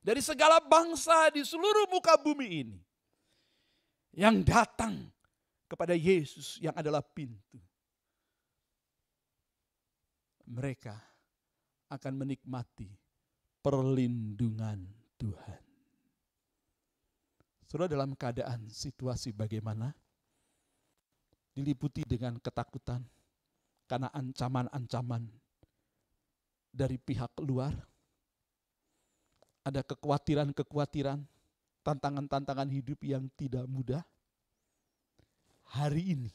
Dari 0.00 0.24
segala 0.24 0.58
bangsa 0.58 1.28
di 1.30 1.44
seluruh 1.44 1.92
muka 1.92 2.16
bumi 2.16 2.64
ini. 2.64 2.78
Yang 4.16 4.36
datang 4.48 5.06
kepada 5.68 5.94
Yesus 5.94 6.58
yang 6.58 6.74
adalah 6.74 7.04
pintu 7.04 7.60
mereka 10.50 10.98
akan 11.86 12.26
menikmati 12.26 12.90
perlindungan 13.62 14.82
Tuhan. 15.14 15.62
Saudara 17.70 17.86
dalam 17.86 18.18
keadaan 18.18 18.66
situasi 18.66 19.30
bagaimana? 19.30 19.94
Diliputi 21.54 22.02
dengan 22.02 22.38
ketakutan 22.42 23.02
karena 23.86 24.10
ancaman-ancaman 24.10 25.26
dari 26.70 26.98
pihak 26.98 27.30
luar. 27.42 27.74
Ada 29.60 29.84
kekhawatiran-kekhawatiran, 29.86 31.20
tantangan-tantangan 31.84 32.70
hidup 32.74 32.98
yang 33.06 33.28
tidak 33.38 33.68
mudah. 33.70 34.02
Hari 35.70 36.18
ini 36.18 36.32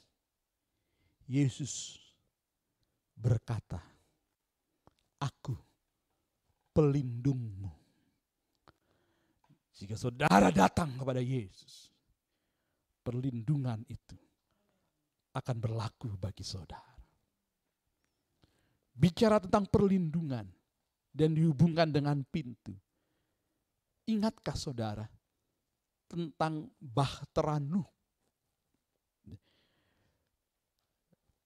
Yesus 1.28 2.00
berkata, 3.18 3.95
aku 5.26 5.58
pelindungmu. 6.76 7.72
Jika 9.76 10.00
saudara 10.00 10.54
datang 10.54 10.96
kepada 10.96 11.20
Yesus, 11.20 11.92
perlindungan 13.04 13.84
itu 13.92 14.16
akan 15.36 15.56
berlaku 15.60 16.16
bagi 16.16 16.48
saudara. 16.48 16.96
Bicara 18.96 19.44
tentang 19.44 19.68
perlindungan 19.68 20.48
dan 21.12 21.36
dihubungkan 21.36 21.92
dengan 21.92 22.24
pintu. 22.24 22.72
Ingatkah 24.08 24.56
saudara 24.56 25.04
tentang 26.08 26.72
Bahtera 26.80 27.60
Nuh? 27.60 27.84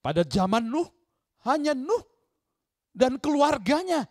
Pada 0.05 0.21
zaman 0.21 0.69
Nuh, 0.69 0.85
hanya 1.49 1.73
Nuh 1.73 2.08
dan 2.99 3.15
keluarganya 3.15 4.03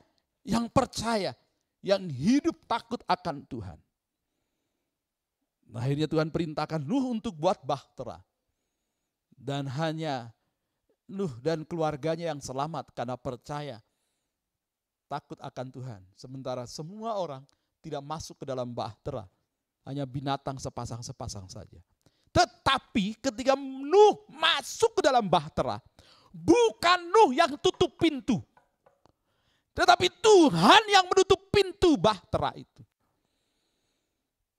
yang 0.48 0.72
percaya, 0.72 1.36
yang 1.84 2.08
hidup 2.08 2.64
takut 2.64 3.04
akan 3.04 3.44
Tuhan. 3.44 3.76
Akhirnya 5.76 6.08
Tuhan 6.08 6.32
perintahkan 6.32 6.80
Nuh 6.80 7.12
untuk 7.12 7.36
buat 7.36 7.60
bahtera. 7.60 8.24
Dan 9.36 9.68
hanya 9.68 10.32
Nuh 11.04 11.36
dan 11.44 11.68
keluarganya 11.68 12.32
yang 12.32 12.40
selamat 12.40 12.96
karena 12.96 13.20
percaya 13.20 13.76
takut 15.12 15.36
akan 15.36 15.66
Tuhan. 15.68 16.00
Sementara 16.16 16.64
semua 16.64 17.20
orang 17.20 17.44
tidak 17.84 18.00
masuk 18.00 18.40
ke 18.40 18.44
dalam 18.48 18.72
bahtera. 18.72 19.28
Hanya 19.84 20.08
binatang 20.08 20.56
sepasang-sepasang 20.56 21.48
saja. 21.52 21.80
Tetapi 22.32 23.20
ketika 23.20 23.52
Nuh 23.56 24.24
masuk 24.32 24.96
ke 24.96 25.02
dalam 25.04 25.28
bahtera, 25.28 25.76
bukan 26.32 26.98
Nuh 27.12 27.36
yang 27.36 27.52
tutup 27.60 27.92
pintu. 28.00 28.40
Tetapi 29.78 30.10
Tuhan 30.18 30.82
yang 30.90 31.06
menutup 31.06 31.38
pintu 31.54 31.94
bahtera 31.94 32.50
itu. 32.58 32.82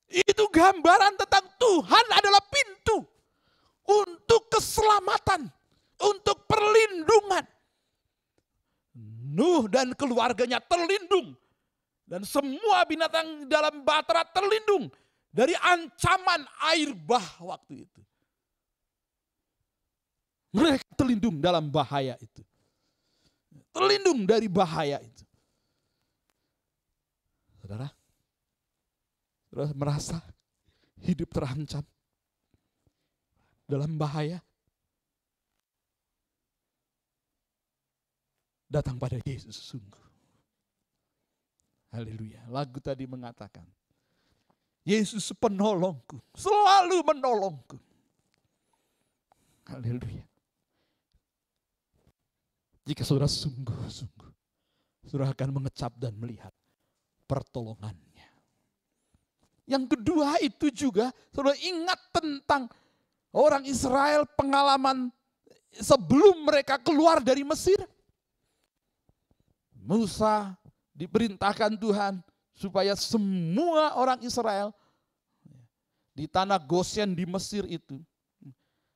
Itu 0.08 0.48
gambaran 0.48 1.20
tentang 1.20 1.44
Tuhan 1.60 2.06
adalah 2.16 2.40
pintu 2.48 3.04
untuk 3.84 4.48
keselamatan, 4.48 5.52
untuk 6.08 6.48
perlindungan. 6.48 7.44
Nuh 9.36 9.68
dan 9.68 9.92
keluarganya 9.94 10.64
terlindung 10.64 11.36
dan 12.10 12.26
semua 12.26 12.82
binatang 12.90 13.46
dalam 13.46 13.86
bahtera 13.86 14.26
terlindung 14.26 14.90
dari 15.30 15.54
ancaman 15.54 16.42
air 16.74 16.90
bah 16.98 17.38
waktu 17.38 17.86
itu. 17.86 18.02
Mereka 20.50 20.82
terlindung 20.98 21.38
dalam 21.38 21.70
bahaya 21.70 22.18
itu. 22.18 22.42
Terlindung 23.70 24.26
dari 24.26 24.50
bahaya 24.50 24.98
itu. 25.02 25.24
Saudara, 27.62 27.90
saudara 29.50 29.72
merasa 29.78 30.18
hidup 31.06 31.30
terancam 31.30 31.86
dalam 33.70 33.94
bahaya. 33.98 34.42
Datang 38.70 39.02
pada 39.02 39.18
Yesus 39.26 39.58
sungguh. 39.74 40.06
Haleluya. 41.90 42.46
Lagu 42.54 42.78
tadi 42.78 43.10
mengatakan, 43.10 43.66
Yesus 44.86 45.34
penolongku, 45.34 46.22
selalu 46.38 47.02
menolongku. 47.02 47.78
Haleluya. 49.66 50.29
Jika 52.90 53.06
saudara 53.06 53.30
sungguh-sungguh, 53.30 54.34
saudara 55.06 55.30
akan 55.30 55.62
mengecap 55.62 55.94
dan 55.94 56.18
melihat 56.18 56.50
pertolongannya. 57.30 58.26
Yang 59.70 59.94
kedua 59.94 60.42
itu 60.42 60.74
juga, 60.74 61.14
saudara 61.30 61.54
ingat 61.62 62.02
tentang 62.10 62.66
orang 63.30 63.62
Israel 63.70 64.26
pengalaman 64.34 65.14
sebelum 65.70 66.50
mereka 66.50 66.82
keluar 66.82 67.22
dari 67.22 67.46
Mesir. 67.46 67.78
Musa 69.78 70.58
diperintahkan 70.98 71.78
Tuhan 71.78 72.26
supaya 72.58 72.98
semua 72.98 73.94
orang 74.02 74.18
Israel 74.26 74.74
di 76.18 76.26
tanah 76.26 76.58
Goshen 76.58 77.14
di 77.14 77.30
Mesir 77.30 77.70
itu 77.70 78.02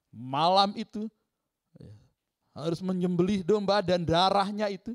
malam 0.10 0.74
itu 0.74 1.06
harus 2.54 2.80
menyembelih 2.86 3.42
domba 3.42 3.82
dan 3.82 4.06
darahnya 4.06 4.70
itu 4.70 4.94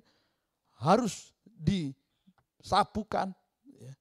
harus 0.79 1.35
disapukan 1.45 3.35
ya, 3.67 3.93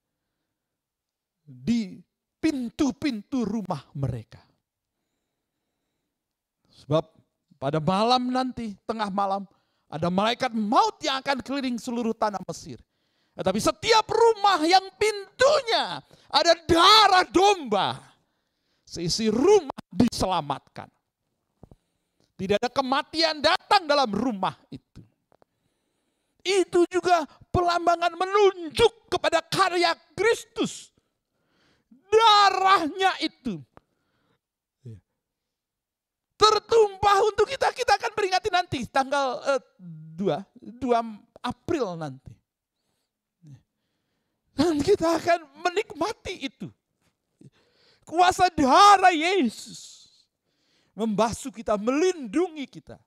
di 1.42 1.98
pintu-pintu 2.38 3.42
rumah 3.42 3.82
mereka. 3.98 4.42
Sebab 6.86 7.04
pada 7.58 7.82
malam 7.82 8.30
nanti, 8.30 8.78
tengah 8.86 9.10
malam, 9.10 9.50
ada 9.90 10.14
malaikat 10.14 10.54
maut 10.54 11.02
yang 11.02 11.18
akan 11.26 11.42
keliling 11.42 11.82
seluruh 11.82 12.14
tanah 12.14 12.38
Mesir. 12.46 12.78
Tetapi 13.34 13.60
setiap 13.62 14.06
rumah 14.10 14.62
yang 14.66 14.86
pintunya 14.98 16.02
ada 16.30 16.54
darah 16.66 17.26
domba, 17.26 17.98
seisi 18.86 19.30
rumah 19.30 19.82
diselamatkan. 19.90 20.90
Tidak 22.38 22.62
ada 22.62 22.70
kematian 22.70 23.42
datang 23.42 23.90
dalam 23.90 24.14
rumah 24.14 24.54
itu. 24.70 25.02
Itu 26.46 26.86
juga 26.86 27.26
pelambangan 27.50 28.14
menunjuk 28.14 29.10
kepada 29.10 29.42
karya 29.42 29.98
Kristus. 30.14 30.94
Darahnya 32.08 33.18
itu 33.26 33.58
tertumpah 36.38 37.18
untuk 37.26 37.50
kita. 37.50 37.74
Kita 37.74 37.98
akan 37.98 38.12
peringati 38.14 38.50
nanti 38.54 38.86
tanggal 38.86 39.42
uh, 39.58 39.62
2, 39.82 40.78
2 40.78 41.42
April 41.42 41.98
nanti. 41.98 42.32
Dan 44.54 44.78
kita 44.86 45.18
akan 45.18 45.42
menikmati 45.66 46.54
itu. 46.54 46.70
Kuasa 48.06 48.48
darah 48.54 49.12
Yesus 49.12 49.97
membasuh 50.98 51.54
kita, 51.54 51.78
melindungi 51.78 52.66
kita 52.66 52.98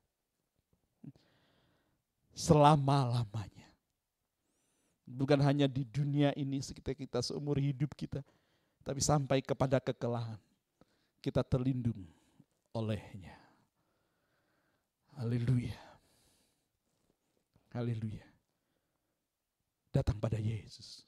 selama-lamanya. 2.30 3.66
Bukan 5.10 5.42
hanya 5.42 5.66
di 5.66 5.82
dunia 5.82 6.30
ini 6.38 6.62
sekitar 6.62 6.94
kita 6.94 7.18
seumur 7.18 7.58
hidup 7.58 7.90
kita, 7.98 8.22
tapi 8.86 9.02
sampai 9.02 9.42
kepada 9.42 9.82
kekelahan. 9.82 10.38
Kita 11.18 11.42
terlindung 11.42 12.06
olehnya. 12.70 13.34
Haleluya. 15.18 15.76
Haleluya. 17.74 18.24
Datang 19.90 20.16
pada 20.16 20.38
Yesus. 20.38 21.02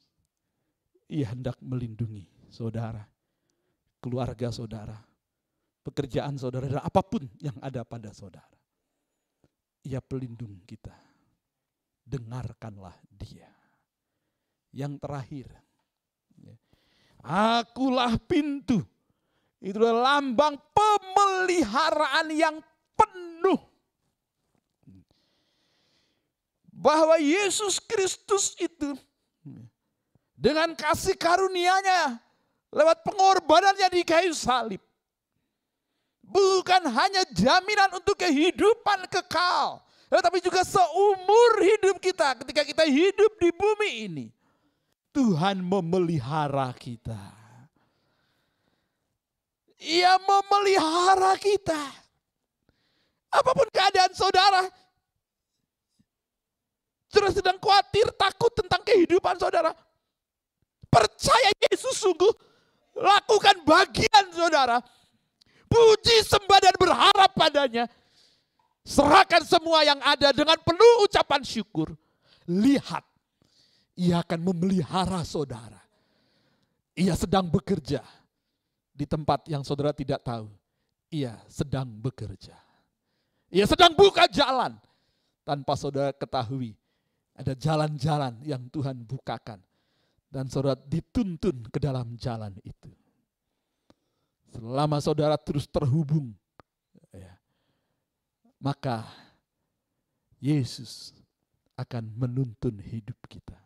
Ia 1.06 1.30
hendak 1.30 1.56
melindungi 1.62 2.26
saudara, 2.50 3.06
keluarga 4.02 4.50
saudara, 4.52 4.98
pekerjaan 5.82 6.38
saudara, 6.38 6.70
dan 6.70 6.82
apa 6.82 7.02
pun 7.02 7.26
yang 7.42 7.54
ada 7.58 7.82
pada 7.82 8.14
saudara. 8.14 8.46
Ia 9.82 9.98
pelindung 9.98 10.62
kita. 10.62 10.94
Dengarkanlah 12.06 12.94
dia. 13.10 13.50
Yang 14.70 15.02
terakhir. 15.02 15.46
Ya. 16.38 16.54
Akulah 17.22 18.14
pintu. 18.22 18.82
Itu 19.62 19.78
adalah 19.78 20.18
lambang 20.18 20.58
pemeliharaan 20.74 22.26
yang 22.34 22.56
penuh. 22.98 23.58
Bahwa 26.74 27.14
Yesus 27.18 27.78
Kristus 27.78 28.58
itu 28.58 28.98
dengan 30.34 30.74
kasih 30.74 31.14
karunia-Nya 31.14 32.18
lewat 32.74 33.06
pengorbanannya 33.06 33.86
di 33.94 34.02
kayu 34.02 34.34
salib. 34.34 34.82
Bukan 36.32 36.88
hanya 36.88 37.28
jaminan 37.36 37.92
untuk 37.92 38.16
kehidupan 38.16 39.04
kekal, 39.12 39.84
tetapi 40.08 40.40
juga 40.40 40.64
seumur 40.64 41.60
hidup 41.60 42.00
kita 42.00 42.40
ketika 42.40 42.64
kita 42.64 42.84
hidup 42.88 43.36
di 43.36 43.52
bumi 43.52 43.90
ini. 44.08 44.26
Tuhan 45.12 45.60
memelihara 45.60 46.72
kita. 46.72 47.20
Ia 49.76 50.16
memelihara 50.24 51.36
kita. 51.36 51.82
Apa 53.28 53.50
pun 53.52 53.68
keadaan 53.68 54.12
saudara, 54.16 54.68
saudara 57.12 57.32
sedang 57.32 57.58
khawatir, 57.60 58.08
takut 58.16 58.52
tentang 58.56 58.80
kehidupan 58.88 59.36
saudara. 59.36 59.76
Percaya 60.88 61.52
Yesus 61.68 62.00
sungguh. 62.00 62.32
Lakukan 62.92 63.64
bagian 63.64 64.24
saudara. 64.32 64.80
Puji 65.72 66.16
sembah 66.28 66.60
dan 66.60 66.74
berharap 66.76 67.30
padanya. 67.32 67.88
Serahkan 68.84 69.40
semua 69.48 69.80
yang 69.88 69.96
ada 70.04 70.36
dengan 70.36 70.60
penuh 70.60 71.08
ucapan 71.08 71.40
syukur. 71.40 71.96
Lihat, 72.44 73.00
ia 73.96 74.20
akan 74.20 74.52
memelihara 74.52 75.24
saudara. 75.24 75.80
Ia 76.92 77.16
sedang 77.16 77.48
bekerja 77.48 78.04
di 78.92 79.08
tempat 79.08 79.48
yang 79.48 79.64
saudara 79.64 79.96
tidak 79.96 80.20
tahu. 80.20 80.52
Ia 81.08 81.40
sedang 81.48 81.88
bekerja. 81.88 82.56
Ia 83.48 83.64
sedang 83.64 83.96
buka 83.96 84.28
jalan 84.28 84.76
tanpa 85.44 85.72
saudara 85.76 86.12
ketahui. 86.12 86.76
Ada 87.32 87.56
jalan-jalan 87.56 88.44
yang 88.44 88.68
Tuhan 88.68 89.08
bukakan 89.08 89.56
dan 90.28 90.48
saudara 90.52 90.76
dituntun 90.76 91.64
ke 91.68 91.80
dalam 91.80 92.12
jalan 92.20 92.52
itu. 92.60 92.92
Selama 94.52 95.00
saudara 95.00 95.40
terus 95.40 95.64
terhubung, 95.64 96.36
ya, 97.08 97.32
maka 98.60 99.08
Yesus 100.36 101.16
akan 101.72 102.04
menuntun 102.12 102.76
hidup 102.76 103.16
kita. 103.32 103.56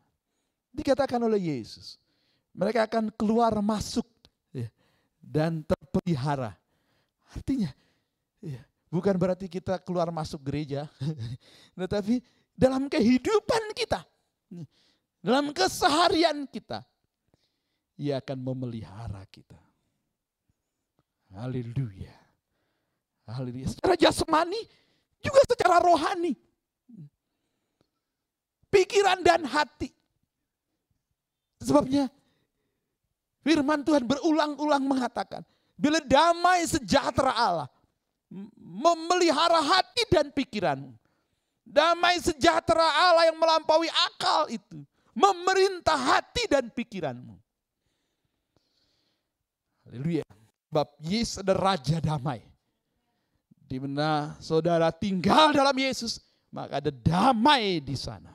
Dikatakan 0.71 1.19
oleh 1.27 1.59
Yesus, 1.59 1.99
mereka 2.55 2.87
akan 2.87 3.11
keluar 3.19 3.51
masuk 3.59 4.07
ya, 4.55 4.71
dan 5.19 5.67
terpelihara. 5.67 6.55
Artinya, 7.35 7.75
ya, 8.39 8.63
bukan 8.87 9.19
berarti 9.19 9.51
kita 9.51 9.83
keluar 9.83 10.15
masuk 10.15 10.39
gereja, 10.47 10.87
tetapi 11.81 12.23
dalam 12.55 12.87
kehidupan 12.87 13.75
kita, 13.75 14.07
dalam 15.19 15.51
keseharian 15.51 16.47
kita, 16.47 16.87
ia 17.99 18.23
akan 18.23 18.39
memelihara 18.39 19.27
kita. 19.35 19.66
Haleluya. 21.37 22.17
Haleluya. 23.29 23.69
Secara 23.69 23.95
jasmani, 24.01 24.57
juga 25.21 25.41
secara 25.45 25.77
rohani. 25.85 26.33
Pikiran 28.73 29.21
dan 29.21 29.45
hati. 29.45 29.93
Sebabnya 31.61 32.09
firman 33.45 33.85
Tuhan 33.85 34.09
berulang-ulang 34.09 34.85
mengatakan, 34.85 35.45
bila 35.77 36.01
damai 36.01 36.65
sejahtera 36.65 37.37
Allah 37.37 37.69
memelihara 38.57 39.61
hati 39.61 40.09
dan 40.09 40.33
pikiranmu. 40.33 40.97
Damai 41.67 42.23
sejahtera 42.23 42.87
Allah 43.11 43.29
yang 43.29 43.37
melampaui 43.37 43.91
akal 43.91 44.47
itu 44.49 44.87
memerintah 45.13 45.99
hati 45.99 46.47
dan 46.47 46.71
pikiranmu. 46.71 47.35
Haleluya. 49.87 50.25
Bab 50.71 50.93
Yesus 51.03 51.41
adalah 51.41 51.75
Raja 51.75 52.03
damai. 52.03 52.43
Di 53.67 53.83
mana 53.83 54.39
saudara 54.39 54.95
tinggal 54.95 55.51
dalam 55.51 55.75
Yesus, 55.75 56.23
maka 56.55 56.79
ada 56.79 56.93
damai 56.95 57.83
di 57.83 57.99
sana. 57.99 58.31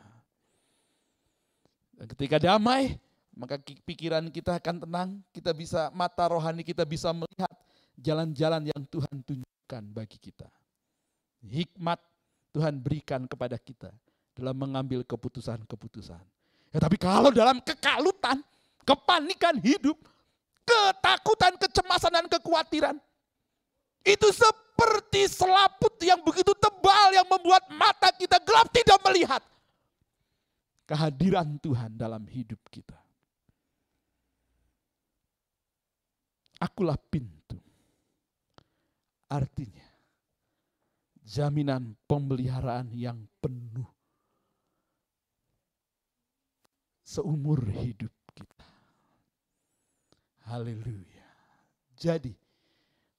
Dan 1.96 2.06
ketika 2.12 2.42
damai, 2.42 3.00
maka 3.32 3.56
pikiran 3.62 4.28
kita 4.28 4.60
akan 4.60 4.76
tenang, 4.84 5.10
kita 5.32 5.56
bisa 5.56 5.88
mata 5.96 6.28
rohani 6.28 6.68
kita 6.68 6.84
bisa 6.84 7.16
melihat 7.16 7.52
jalan-jalan 7.96 8.68
yang 8.68 8.82
Tuhan 8.92 9.24
tunjukkan 9.24 9.84
bagi 9.96 10.18
kita. 10.20 10.50
Hikmat 11.42 12.00
Tuhan 12.52 12.76
berikan 12.84 13.24
kepada 13.24 13.56
kita 13.56 13.90
dalam 14.36 14.56
mengambil 14.60 15.08
keputusan-keputusan. 15.08 16.22
Ya, 16.72 16.80
tapi 16.80 17.00
kalau 17.00 17.32
dalam 17.32 17.64
kekalutan, 17.64 18.44
kepanikan 18.84 19.56
hidup, 19.64 20.00
ketakutan, 20.64 21.53
kecemasan 21.57 22.12
dan 22.14 22.26
kekhawatiran, 22.30 22.95
itu 24.01 24.28
seperti 24.34 25.30
selaput 25.30 25.93
yang 26.01 26.22
begitu 26.26 26.53
tebal 26.57 27.14
yang 27.14 27.28
membuat 27.30 27.66
mata 27.70 28.09
kita 28.18 28.41
gelap 28.41 28.68
tidak 28.74 28.97
melihat 29.05 29.41
kehadiran 30.91 31.55
Tuhan 31.64 31.95
dalam 31.95 32.28
hidup 32.28 32.59
kita. 32.68 32.99
Akulah 36.59 36.99
pintu. 36.99 37.55
Artinya, 39.32 39.88
jaminan 41.24 41.95
pemeliharaan 42.03 42.91
yang 42.91 43.24
penuh 43.39 43.88
seumur 47.07 47.64
hidup. 47.72 48.12
Haleluya. 50.52 51.32
Jadi, 51.95 52.36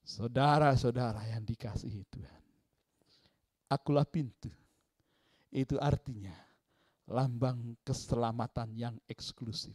saudara-saudara 0.05 1.25
yang 1.33 1.41
dikasihi 1.41 2.05
Tuhan, 2.13 2.43
akulah 3.73 4.05
pintu. 4.05 4.53
Itu 5.49 5.81
artinya 5.81 6.37
lambang 7.09 7.81
keselamatan 7.81 8.77
yang 8.77 8.95
eksklusif. 9.09 9.73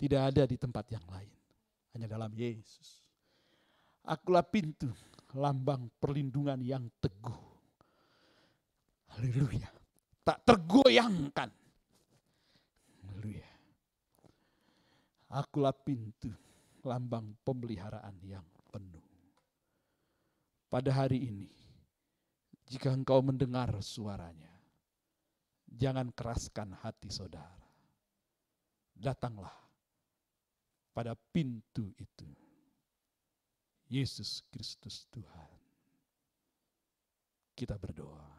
Tidak 0.00 0.32
ada 0.32 0.48
di 0.48 0.56
tempat 0.56 0.88
yang 0.88 1.04
lain. 1.12 1.36
Hanya 1.92 2.08
dalam 2.16 2.32
Yesus. 2.32 3.04
Akulah 4.08 4.44
pintu, 4.48 4.88
lambang 5.36 5.84
perlindungan 6.00 6.64
yang 6.64 6.88
teguh. 6.96 7.40
Haleluya. 9.12 9.68
Tak 10.24 10.48
tergoyangkan. 10.48 11.52
Haleluya. 13.04 13.48
Akulah 15.28 15.76
pintu, 15.76 16.32
lambang 16.84 17.36
pemeliharaan 17.44 18.16
yang 18.24 18.46
penuh. 18.70 19.04
Pada 20.70 20.90
hari 20.94 21.26
ini, 21.26 21.50
jika 22.70 22.94
engkau 22.94 23.18
mendengar 23.18 23.74
suaranya, 23.82 24.54
jangan 25.66 26.14
keraskan 26.14 26.74
hati 26.78 27.10
saudara. 27.10 27.58
Datanglah 28.94 29.54
pada 30.94 31.18
pintu 31.34 31.90
itu. 31.98 32.28
Yesus 33.90 34.46
Kristus 34.54 35.10
Tuhan. 35.10 35.50
Kita 37.58 37.74
berdoa. 37.74 38.30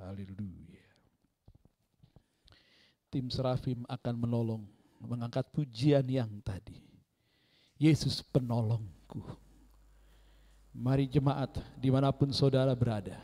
Haleluya. 0.00 0.88
Tim 3.12 3.28
Serafim 3.28 3.84
akan 3.84 4.14
menolong, 4.16 4.64
mengangkat 5.04 5.52
pujian 5.52 6.04
yang 6.08 6.40
tadi. 6.40 6.80
Yesus 7.78 8.26
penolongku. 8.26 9.22
Mari 10.74 11.06
jemaat 11.06 11.62
di 11.78 11.88
mana 11.94 12.10
pun 12.10 12.34
saudara 12.34 12.74
berada. 12.74 13.14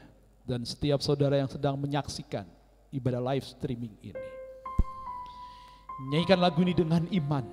Dan 0.47 0.63
setiap 0.63 1.03
saudara 1.03 1.35
yang 1.35 1.51
sedang 1.51 1.75
menyaksikan 1.75 2.47
ibadah 2.95 3.19
live 3.19 3.43
streaming 3.43 3.91
ini. 3.99 4.25
Nyanyikan 6.11 6.39
lagu 6.39 6.63
ini 6.63 6.75
dengan 6.75 7.03
iman. 7.11 7.45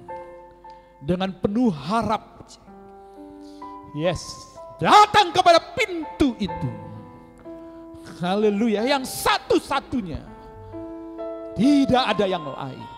Dengan 1.01 1.33
penuh 1.41 1.73
harap. 1.73 2.45
Yes. 3.97 4.21
Datang 4.77 5.33
kepada 5.33 5.57
pintu 5.73 6.37
itu. 6.37 6.69
Haleluya. 8.21 8.85
Yang 8.85 9.09
satu-satunya. 9.09 10.21
Tidak 11.57 12.03
ada 12.05 12.25
yang 12.29 12.45
lain. 12.45 12.89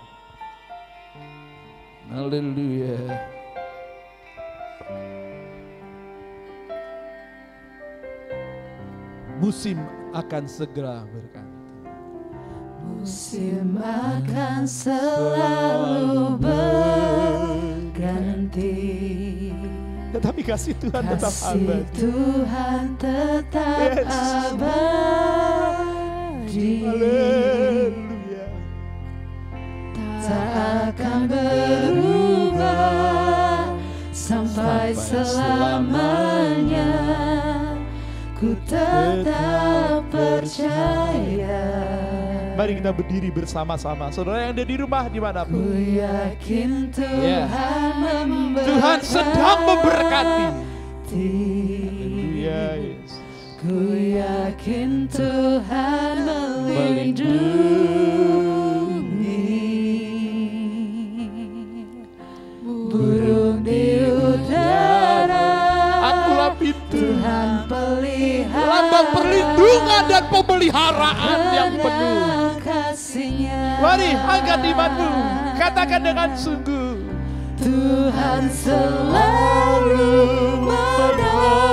Haleluya. 2.12 2.99
Musim 9.44 9.76
akan 10.16 10.48
segera 10.48 11.04
berganti. 11.04 11.52
Musim 12.80 13.76
akan 13.76 14.64
selalu 14.64 16.39
berganti 16.39 17.91
Tetapi 20.16 20.48
kasih 20.48 20.72
Tuhan 20.80 21.04
tetap 21.12 21.28
Kasih 21.28 21.60
abadi. 21.60 21.91
Tuhan 22.00 22.96
tetap 22.96 23.84
Yes. 23.84 24.08
abadi 24.48 25.12
Haleluya. 26.88 28.48
Tak 30.24 30.56
akan 30.96 31.20
berubah 31.28 32.64
Sampai 34.16 34.96
Sampai 34.96 35.20
selamanya 35.20 36.88
Ku 38.44 38.60
tetap 38.68 40.04
percaya 40.12 41.64
Mari 42.60 42.76
kita 42.84 42.91
berdiri 42.91 43.32
bersama-sama. 43.32 44.12
Saudara 44.12 44.44
yang 44.44 44.52
ada 44.52 44.68
di 44.68 44.76
rumah 44.76 45.08
Ku 45.08 45.08
di 45.08 45.16
mana 45.24 45.48
pun. 45.48 45.64
yakin 45.80 46.91
Yeah. 46.91 47.48
Tuhan 47.48 48.04
memberkati 48.04 48.68
Tuhan 48.68 49.00
sedang 49.00 49.60
memberkati. 49.64 50.46
Haleluya. 51.08 52.66
Yes. 52.84 53.16
Ku 53.64 53.96
yakin 53.96 55.08
Tuhan 55.08 56.16
melindungi 56.68 58.53
Lambang 68.84 69.15
perlindungan 69.15 70.11
dan 70.11 70.27
pemeliharaan 70.27 71.39
yang 71.55 71.71
penuh. 71.79 72.51
Mari 73.79 74.11
angkat 74.11 74.59
imanmu. 74.59 75.07
Katakan 75.55 76.03
dengan 76.03 76.36
sungguh. 76.36 76.99
Tuhan 77.63 78.51
selalu 78.51 80.03
menolongku 80.67 81.71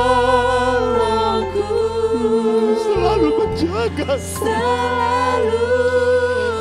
Selalu 2.78 3.42
menjaga. 3.42 4.14
Selalu 4.14 5.66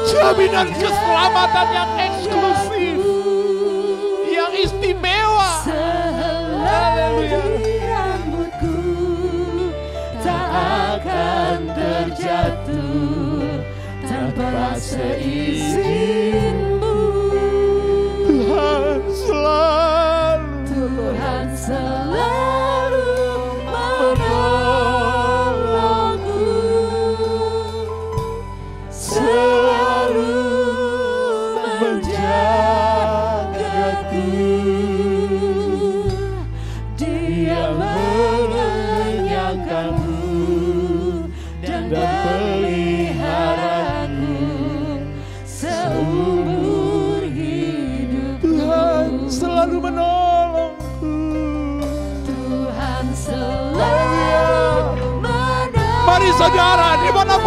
Jaminan 0.10 0.74
keselamatan 0.74 1.68
yang 1.78 1.94
eksklusif. 2.10 3.09
Tanpa 14.40 14.72
seizinmu 14.80 16.32
Tuhan 18.24 19.04
selalu 19.12 20.64
Tuhan 20.64 21.48
Dia 21.60 21.99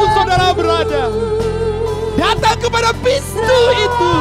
di 0.02 0.08
mana 0.10 0.10
pun 0.10 0.10
saudara 0.18 0.50
berada, 0.50 1.04
datang 2.18 2.58
kepada 2.58 2.90
pintu 3.06 3.60
itu. 3.78 4.14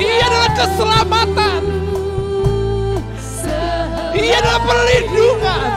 Ia 0.00 0.24
adalah 0.26 0.50
keselamatan. 0.58 1.62
Ia 4.10 4.36
adalah 4.42 4.60
perlindungan. 4.66 5.70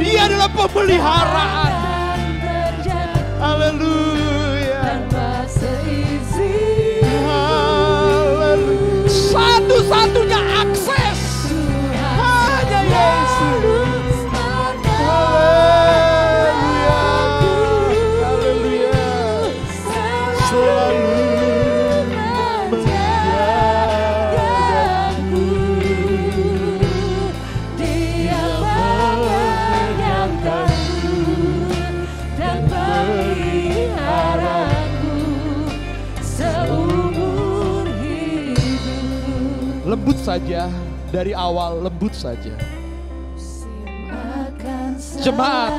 Ia 0.00 0.20
adalah 0.26 0.50
pemeliharaan. 0.58 1.72
Haleluya. 3.38 4.90
Haleluya. 4.90 4.90
Satu-satunya 9.06 10.49
saja 40.30 40.70
dari 41.10 41.34
awal 41.34 41.82
lembut 41.82 42.14
saja. 42.14 42.54
Jemaat 45.18 45.74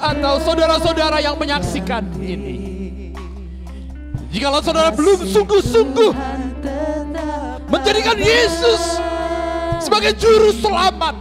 atau 0.00 0.34
saudara-saudara 0.40 1.20
yang 1.20 1.36
menyaksikan 1.36 2.08
ini. 2.16 3.12
Jikalau 4.32 4.64
saudara 4.64 4.88
belum 4.88 5.20
sungguh-sungguh 5.20 6.12
menjadikan 7.68 8.16
Yesus 8.16 8.96
sebagai 9.84 10.16
juru 10.16 10.48
selamat, 10.56 11.16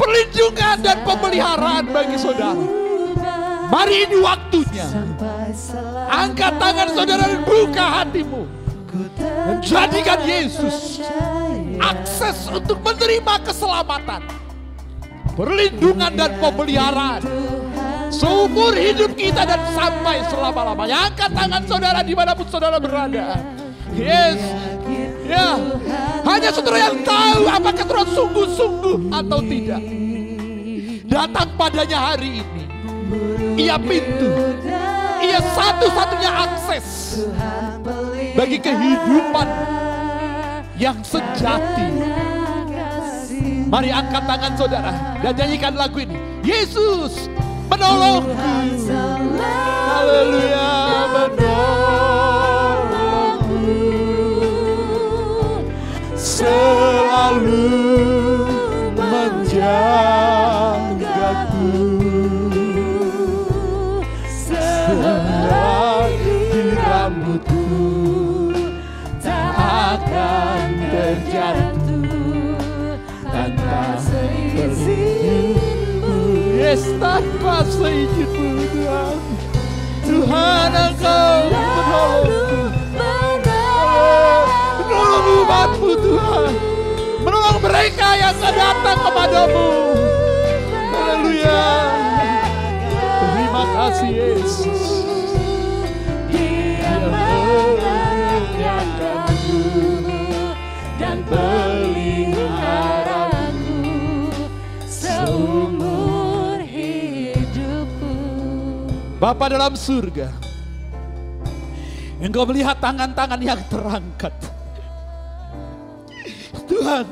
perlindungan 0.00 0.76
dan 0.80 0.96
pemeliharaan 1.04 1.84
bagi 1.92 2.16
saudara. 2.16 2.64
Mari 3.68 4.08
ini 4.08 4.16
waktunya. 4.24 4.88
Angkat 6.08 6.56
tangan 6.56 6.88
saudara 6.96 7.36
dan 7.36 7.44
buka 7.44 7.84
hatimu. 8.00 8.57
Jadikan 9.62 10.20
Yesus 10.26 11.02
akses 11.78 12.50
untuk 12.50 12.82
menerima 12.82 13.34
keselamatan, 13.46 14.22
perlindungan 15.38 16.12
dan 16.18 16.34
pemeliharaan 16.42 17.22
seumur 18.08 18.74
hidup 18.74 19.14
kita 19.14 19.44
dan 19.44 19.60
sampai 19.76 20.24
selama-lamanya. 20.26 21.12
Angkat 21.12 21.30
tangan 21.30 21.62
saudara 21.68 22.00
di 22.02 22.14
mana 22.16 22.32
pun 22.34 22.46
saudara 22.48 22.82
berada. 22.82 23.38
Yes, 23.94 24.38
ya, 25.24 25.56
hanya 26.26 26.50
saudara 26.52 26.78
yang 26.90 26.98
tahu 27.02 27.42
apakah 27.48 27.84
saudara 27.86 28.08
sungguh-sungguh 28.12 28.96
atau 29.14 29.40
tidak. 29.46 29.82
Datang 31.08 31.48
padanya 31.56 31.98
hari 32.12 32.44
ini. 32.44 32.64
Ia 33.58 33.80
pintu, 33.80 34.28
ia 35.24 35.40
satu-satunya 35.40 36.30
akses 36.30 36.86
bagi 38.38 38.62
kehidupan 38.62 39.50
yang 40.78 41.02
sejati. 41.02 41.90
Mari 43.66 43.90
angkat 43.90 44.22
tangan 44.30 44.54
saudara 44.54 44.94
dan 45.18 45.34
nyanyikan 45.34 45.74
lagu 45.74 45.98
ini. 45.98 46.14
Yesus 46.46 47.26
menolongku. 47.66 48.30
Haleluya 49.90 50.70
menolongku. 51.10 51.58
Selalu 56.14 57.74
menjagaku. 58.94 60.17
Yes, 76.68 76.84
tanpa 77.00 77.64
seizinmu 77.64 78.60
Tuhan. 78.60 79.16
Tuhan 80.04 80.68
Engkau 80.68 81.48
menolongku. 81.48 82.60
Menolong 84.84 85.26
umatmu 85.48 85.90
Tuhan. 85.96 86.52
Menolong 87.24 87.58
mereka 87.64 88.08
yang 88.20 88.36
datang 88.36 89.00
kepadamu. 89.00 89.68
Haleluya. 90.92 91.64
Terima 93.16 93.64
kasih 93.72 94.10
Yesus. 94.12 94.97
Bapa 109.18 109.50
dalam 109.50 109.74
surga, 109.74 110.30
Engkau 112.22 112.46
melihat 112.46 112.78
tangan-tangan 112.78 113.42
yang 113.42 113.58
terangkat. 113.66 114.30
Tuhan, 116.70 117.02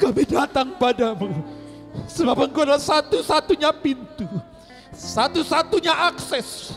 kami 0.00 0.24
datang 0.24 0.72
padamu. 0.80 1.32
Sebab 2.08 2.48
Engkau 2.48 2.64
adalah 2.64 2.80
satu-satunya 2.80 3.76
pintu. 3.76 4.24
Satu-satunya 4.96 5.92
akses. 6.12 6.76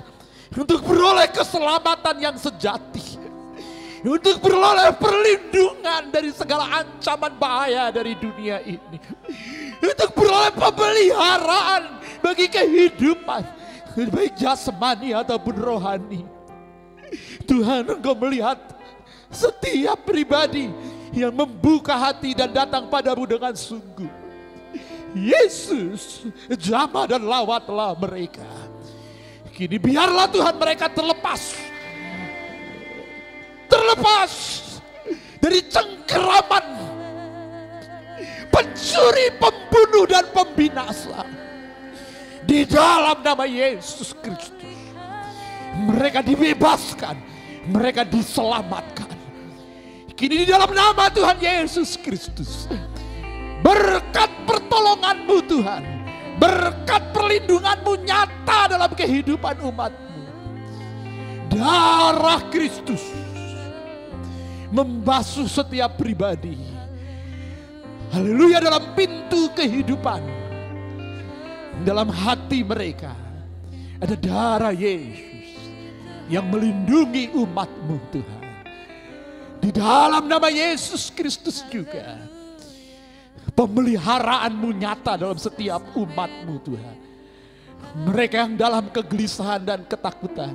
Untuk 0.51 0.83
beroleh 0.83 1.31
keselamatan 1.31 2.19
yang 2.19 2.35
sejati. 2.35 3.23
Untuk 4.03 4.43
beroleh 4.43 4.95
perlindungan 4.99 6.11
dari 6.11 6.35
segala 6.35 6.83
ancaman 6.83 7.35
bahaya 7.39 7.87
dari 7.87 8.19
dunia 8.19 8.63
ini. 8.67 8.99
Untuk 9.79 10.11
beroleh 10.11 10.51
pemeliharaan 10.55 11.83
bagi 12.19 12.47
kehidupan. 12.51 13.58
Baik 14.07 14.39
jasmani 14.39 15.11
ataupun 15.11 15.55
rohani. 15.59 16.23
Tuhan 17.43 17.99
engkau 17.99 18.15
melihat 18.15 18.55
setiap 19.27 20.07
pribadi 20.07 20.71
yang 21.11 21.33
membuka 21.33 21.97
hati 21.97 22.37
dan 22.37 22.53
datang 22.53 22.87
padamu 22.87 23.25
dengan 23.27 23.51
sungguh. 23.51 24.07
Yesus, 25.17 26.29
jamah 26.53 27.09
dan 27.09 27.25
lawatlah 27.25 27.97
mereka. 27.97 28.45
Kini 29.49 29.81
biarlah 29.81 30.29
Tuhan 30.29 30.55
mereka 30.55 30.85
terlepas. 30.87 31.57
Terlepas 33.65 34.31
dari 35.41 35.65
cengkeraman 35.65 36.65
pencuri, 38.53 39.27
pembunuh 39.41 40.05
dan 40.05 40.25
pembinasa. 40.29 41.48
Di 42.45 42.63
dalam 42.67 43.19
nama 43.23 43.43
Yesus 43.43 44.15
Kristus. 44.19 44.77
Mereka 45.79 46.25
dibebaskan, 46.25 47.15
mereka 47.71 48.03
diselamatkan. 48.03 49.07
Kini 50.19 50.43
di 50.43 50.47
dalam 50.51 50.71
nama 50.75 51.07
Tuhan 51.07 51.39
Yesus 51.39 51.95
Kristus. 51.95 52.67
Berkat 53.63 54.27
pertolonganmu 54.43 55.37
Tuhan. 55.47 55.83
Berkat 56.39 57.15
perlindunganmu 57.15 58.03
nyata 58.03 58.59
dalam 58.71 58.91
kehidupan 58.95 59.59
umatmu. 59.63 60.19
Darah 61.51 62.43
Kristus 62.51 63.03
membasuh 64.69 65.49
setiap 65.49 65.97
pribadi. 65.97 66.55
Haleluya 68.09 68.61
dalam 68.61 68.93
pintu 68.97 69.49
kehidupan. 69.53 70.38
Dalam 71.79 72.11
hati 72.11 72.59
mereka 72.61 73.15
ada 73.99 74.15
darah 74.15 74.75
Yesus. 74.75 75.27
yang 76.29 76.45
melindungi 76.45 77.33
umatmu 77.33 77.97
Tuhan. 78.13 78.43
Di 79.59 79.73
dalam 79.73 80.29
nama 80.29 80.47
Yesus 80.47 81.09
Kristus 81.09 81.65
juga. 81.73 82.21
Pemeliharaanmu 83.57 84.69
nyata 84.77 85.17
dalam 85.17 85.35
setiap 85.41 85.81
umatmu 85.97 86.55
Tuhan. 86.63 86.97
Mereka 88.07 88.35
yang 88.45 88.53
dalam 88.55 88.93
kegelisahan 88.93 89.65
dan 89.65 89.81
ketakutan. 89.89 90.53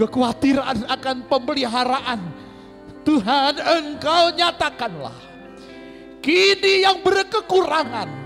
Kekhawatiran 0.00 0.88
akan 0.88 1.16
pemeliharaan. 1.28 2.20
Tuhan 3.04 3.54
engkau 3.60 4.32
nyatakanlah. 4.32 5.18
Kini 6.24 6.88
yang 6.88 7.04
berkekurangan. 7.04 8.19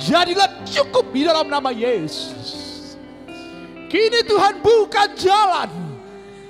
Jadilah 0.00 0.64
cukup 0.64 1.12
di 1.12 1.28
dalam 1.28 1.52
nama 1.52 1.68
Yesus. 1.68 2.56
Kini 3.92 4.24
Tuhan 4.24 4.64
buka 4.64 5.12
jalan. 5.12 5.68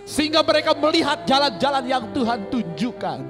Sehingga 0.06 0.46
mereka 0.46 0.74
melihat 0.74 1.26
jalan-jalan 1.26 1.84
yang 1.86 2.04
Tuhan 2.14 2.46
tunjukkan. 2.46 3.20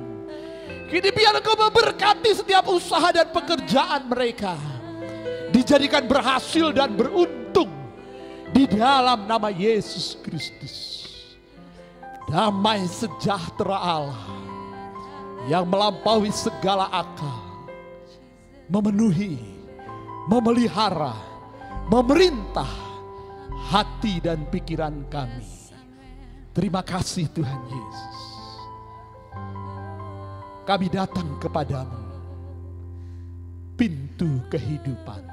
Kini 0.92 1.08
biar 1.14 1.40
engkau 1.40 1.56
memberkati 1.56 2.36
setiap 2.36 2.68
usaha 2.68 3.08
dan 3.14 3.32
pekerjaan 3.32 4.10
mereka. 4.10 4.58
Dijadikan 5.54 6.04
berhasil 6.04 6.68
dan 6.74 6.92
beruntung. 6.92 7.72
Di 8.50 8.66
dalam 8.66 9.24
nama 9.24 9.48
Yesus 9.48 10.18
Kristus. 10.20 11.06
Damai 12.28 12.84
sejahtera 12.90 13.78
Allah. 13.78 14.26
Yang 15.48 15.64
melampaui 15.64 16.30
segala 16.34 16.90
akal. 16.92 17.40
Memenuhi. 18.68 19.59
Memelihara. 20.30 21.18
Memerintah. 21.90 22.70
Hati 23.74 24.22
dan 24.22 24.46
pikiran 24.46 25.10
kami. 25.10 25.42
Terima 26.54 26.86
kasih 26.86 27.26
Tuhan 27.34 27.62
Yesus. 27.66 28.18
Kami 30.62 30.86
datang 30.86 31.34
kepadamu. 31.42 31.98
Pintu 33.74 34.38
kehidupan. 34.54 35.26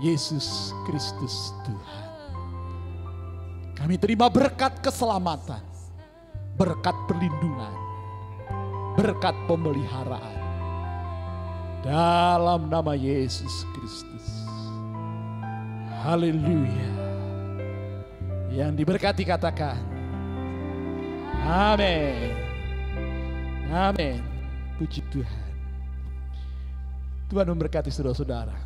Yesus 0.00 0.72
Kristus 0.88 1.52
Tuhan. 1.68 2.08
Kami 3.76 4.00
terima 4.00 4.32
berkat 4.32 4.80
keselamatan. 4.80 5.60
Berkat 6.56 6.96
perlindungan. 7.04 7.76
Berkat 8.96 9.36
pemeliharaan. 9.44 10.39
Dalam 11.80 12.68
nama 12.68 12.92
Yesus 12.92 13.64
Kristus. 13.72 14.26
Haleluya. 16.04 16.92
Yang 18.52 18.84
diberkati 18.84 19.24
katakan. 19.24 19.80
Amin. 21.40 22.36
Amin. 23.72 24.20
Puji 24.76 25.00
Tuhan. 25.08 25.50
Tuhan 27.32 27.48
memberkati 27.48 27.88
saudara-saudara. 27.88 28.60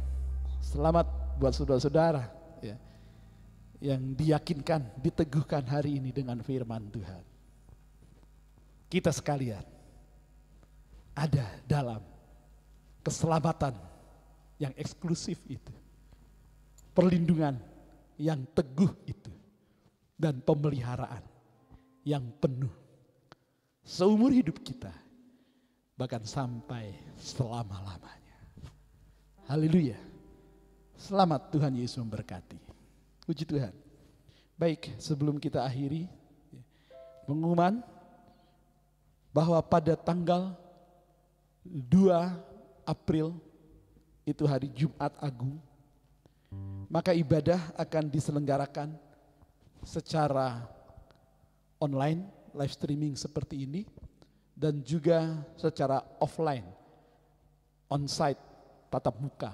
Selamat 0.58 1.06
buat 1.38 1.54
saudara-saudara 1.54 2.26
ya, 2.66 2.74
yang 3.78 4.02
diyakinkan, 4.18 4.90
diteguhkan 4.98 5.62
hari 5.70 6.02
ini 6.02 6.10
dengan 6.10 6.42
firman 6.42 6.90
Tuhan. 6.90 7.22
Kita 8.90 9.14
sekalian 9.14 9.62
ada 11.14 11.46
dalam 11.68 12.13
keselamatan 13.04 13.76
yang 14.58 14.72
eksklusif 14.80 15.38
itu. 15.46 15.72
Perlindungan 16.96 17.58
yang 18.16 18.42
teguh 18.54 18.90
itu 19.04 19.30
dan 20.16 20.40
pemeliharaan 20.40 21.22
yang 22.06 22.22
penuh 22.38 22.70
seumur 23.84 24.32
hidup 24.32 24.56
kita 24.64 24.90
bahkan 25.94 26.24
sampai 26.24 26.96
selama-lamanya. 27.20 28.38
Haleluya. 29.46 30.00
Selamat 30.96 31.52
Tuhan 31.52 31.76
Yesus 31.76 32.00
memberkati. 32.00 32.58
Puji 33.28 33.44
Tuhan. 33.44 33.76
Baik, 34.56 34.96
sebelum 34.96 35.36
kita 35.36 35.62
akhiri 35.62 36.08
pengumuman 37.28 37.84
bahwa 39.34 39.58
pada 39.60 39.98
tanggal 39.98 40.54
2 41.66 42.53
April 42.86 43.36
itu 44.24 44.48
hari 44.48 44.72
Jumat 44.72 45.12
Agung 45.20 45.60
maka 46.88 47.10
ibadah 47.10 47.58
akan 47.74 48.06
diselenggarakan 48.06 48.94
secara 49.82 50.62
online, 51.82 52.22
live 52.54 52.70
streaming 52.70 53.18
seperti 53.18 53.66
ini, 53.66 53.82
dan 54.54 54.78
juga 54.84 55.42
secara 55.58 56.00
offline, 56.22 56.64
on-site, 57.90 58.38
tatap 58.88 59.18
muka. 59.18 59.52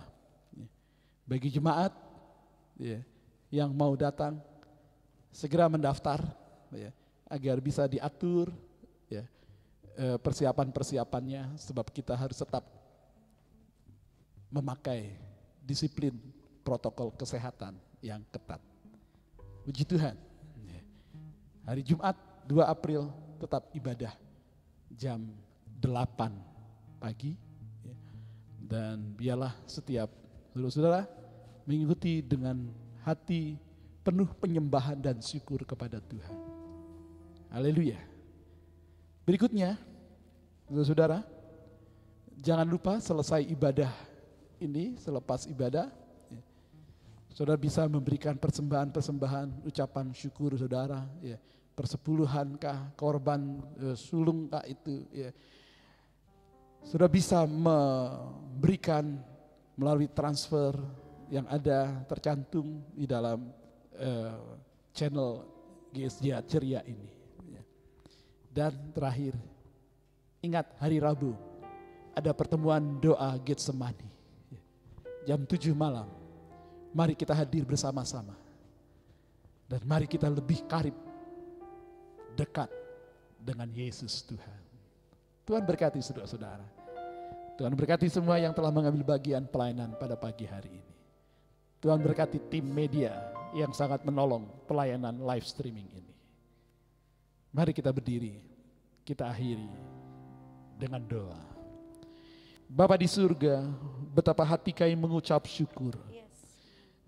Bagi 1.24 1.48
jemaat 1.48 1.94
ya, 2.76 3.00
yang 3.48 3.72
mau 3.72 3.96
datang, 3.96 4.36
segera 5.32 5.70
mendaftar 5.70 6.20
ya, 6.74 6.92
agar 7.30 7.56
bisa 7.62 7.88
diatur 7.88 8.52
ya, 9.08 9.24
eh, 9.96 10.18
persiapan-persiapannya, 10.20 11.56
sebab 11.56 11.88
kita 11.88 12.12
harus 12.12 12.36
tetap 12.36 12.79
memakai 14.50 15.14
disiplin 15.62 16.14
protokol 16.66 17.14
kesehatan 17.14 17.78
yang 18.02 18.20
ketat. 18.34 18.58
Puji 19.64 19.86
Tuhan. 19.86 20.18
Hari 21.64 21.86
Jumat 21.86 22.18
2 22.50 22.66
April 22.66 23.14
tetap 23.38 23.70
ibadah 23.72 24.10
jam 24.90 25.22
8 25.78 26.98
pagi. 26.98 27.38
Dan 28.70 29.14
biarlah 29.18 29.54
setiap 29.66 30.10
saudara-saudara 30.54 31.02
mengikuti 31.66 32.22
dengan 32.22 32.70
hati 33.02 33.58
penuh 34.02 34.30
penyembahan 34.38 34.98
dan 34.98 35.18
syukur 35.18 35.62
kepada 35.66 35.98
Tuhan. 35.98 36.38
Haleluya. 37.50 37.98
Berikutnya, 39.26 39.74
saudara-saudara, 40.66 41.22
jangan 42.38 42.66
lupa 42.66 42.98
selesai 43.02 43.42
ibadah 43.46 43.90
ini, 44.60 44.94
selepas 45.00 45.48
ibadah, 45.48 45.88
Saudara 47.30 47.54
bisa 47.54 47.86
memberikan 47.86 48.34
persembahan-persembahan 48.34 49.62
ucapan 49.62 50.10
syukur 50.10 50.58
saudara, 50.58 51.06
ya. 51.22 51.38
Persepuluhan 51.78 52.58
kah, 52.58 52.90
korban 52.98 53.62
e, 53.78 53.94
sulung 53.94 54.50
kah 54.50 54.66
itu, 54.66 55.06
ya. 55.14 55.30
Saudara 56.82 57.06
bisa 57.06 57.46
memberikan 57.46 59.22
melalui 59.78 60.10
transfer 60.10 60.74
yang 61.30 61.46
ada 61.46 62.02
tercantum 62.10 62.82
di 62.92 63.06
dalam 63.06 63.46
e, 63.94 64.10
channel 64.90 65.46
GSJ 65.94 66.42
Ceria 66.50 66.82
ini. 66.82 67.08
Ya. 67.46 67.62
Dan 68.50 68.90
terakhir, 68.90 69.38
ingat 70.42 70.66
hari 70.82 70.98
Rabu 70.98 71.38
ada 72.10 72.34
pertemuan 72.34 72.98
doa 72.98 73.38
Getsemani. 73.38 74.09
Jam 75.28 75.44
7 75.44 75.72
malam 75.76 76.20
Mari 76.90 77.14
kita 77.14 77.30
hadir 77.30 77.62
bersama-sama. 77.62 78.34
Dan 79.70 79.86
mari 79.86 80.10
kita 80.10 80.26
lebih 80.26 80.66
karib, 80.66 80.94
dekat 82.34 82.66
dengan 83.38 83.70
Yesus 83.70 84.26
Tuhan. 84.26 84.60
Tuhan 85.46 85.62
berkati 85.62 86.02
saudara-saudara. 86.02 86.66
Tuhan 87.54 87.70
berkati 87.78 88.10
semua 88.10 88.42
yang 88.42 88.50
telah 88.50 88.74
mengambil 88.74 89.14
bagian 89.14 89.46
pelayanan 89.46 89.94
pada 89.94 90.18
pagi 90.18 90.50
hari 90.50 90.82
ini. 90.82 90.94
Tuhan 91.78 92.02
berkati 92.02 92.42
tim 92.50 92.66
media 92.66 93.14
yang 93.54 93.70
sangat 93.70 94.02
menolong 94.02 94.50
pelayanan 94.66 95.22
live 95.22 95.46
streaming 95.46 95.86
ini. 95.94 96.14
Mari 97.54 97.70
kita 97.70 97.94
berdiri, 97.94 98.42
kita 99.06 99.30
akhiri 99.30 99.70
dengan 100.74 101.02
doa. 101.06 101.49
Bapa 102.70 102.94
di 102.94 103.10
surga, 103.10 103.66
betapa 104.14 104.46
hati 104.46 104.70
kami 104.70 104.94
mengucap 104.94 105.42
syukur 105.50 105.98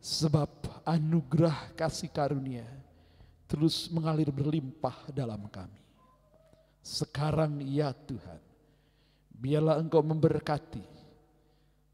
Sebab 0.02 0.50
anugerah 0.82 1.70
kasih 1.78 2.10
karunia 2.10 2.66
terus 3.46 3.86
mengalir 3.86 4.34
berlimpah 4.34 5.06
dalam 5.14 5.46
kami. 5.46 5.78
Sekarang 6.82 7.62
ya 7.62 7.94
Tuhan, 7.94 8.42
biarlah 9.30 9.78
Engkau 9.78 10.02
memberkati 10.02 10.82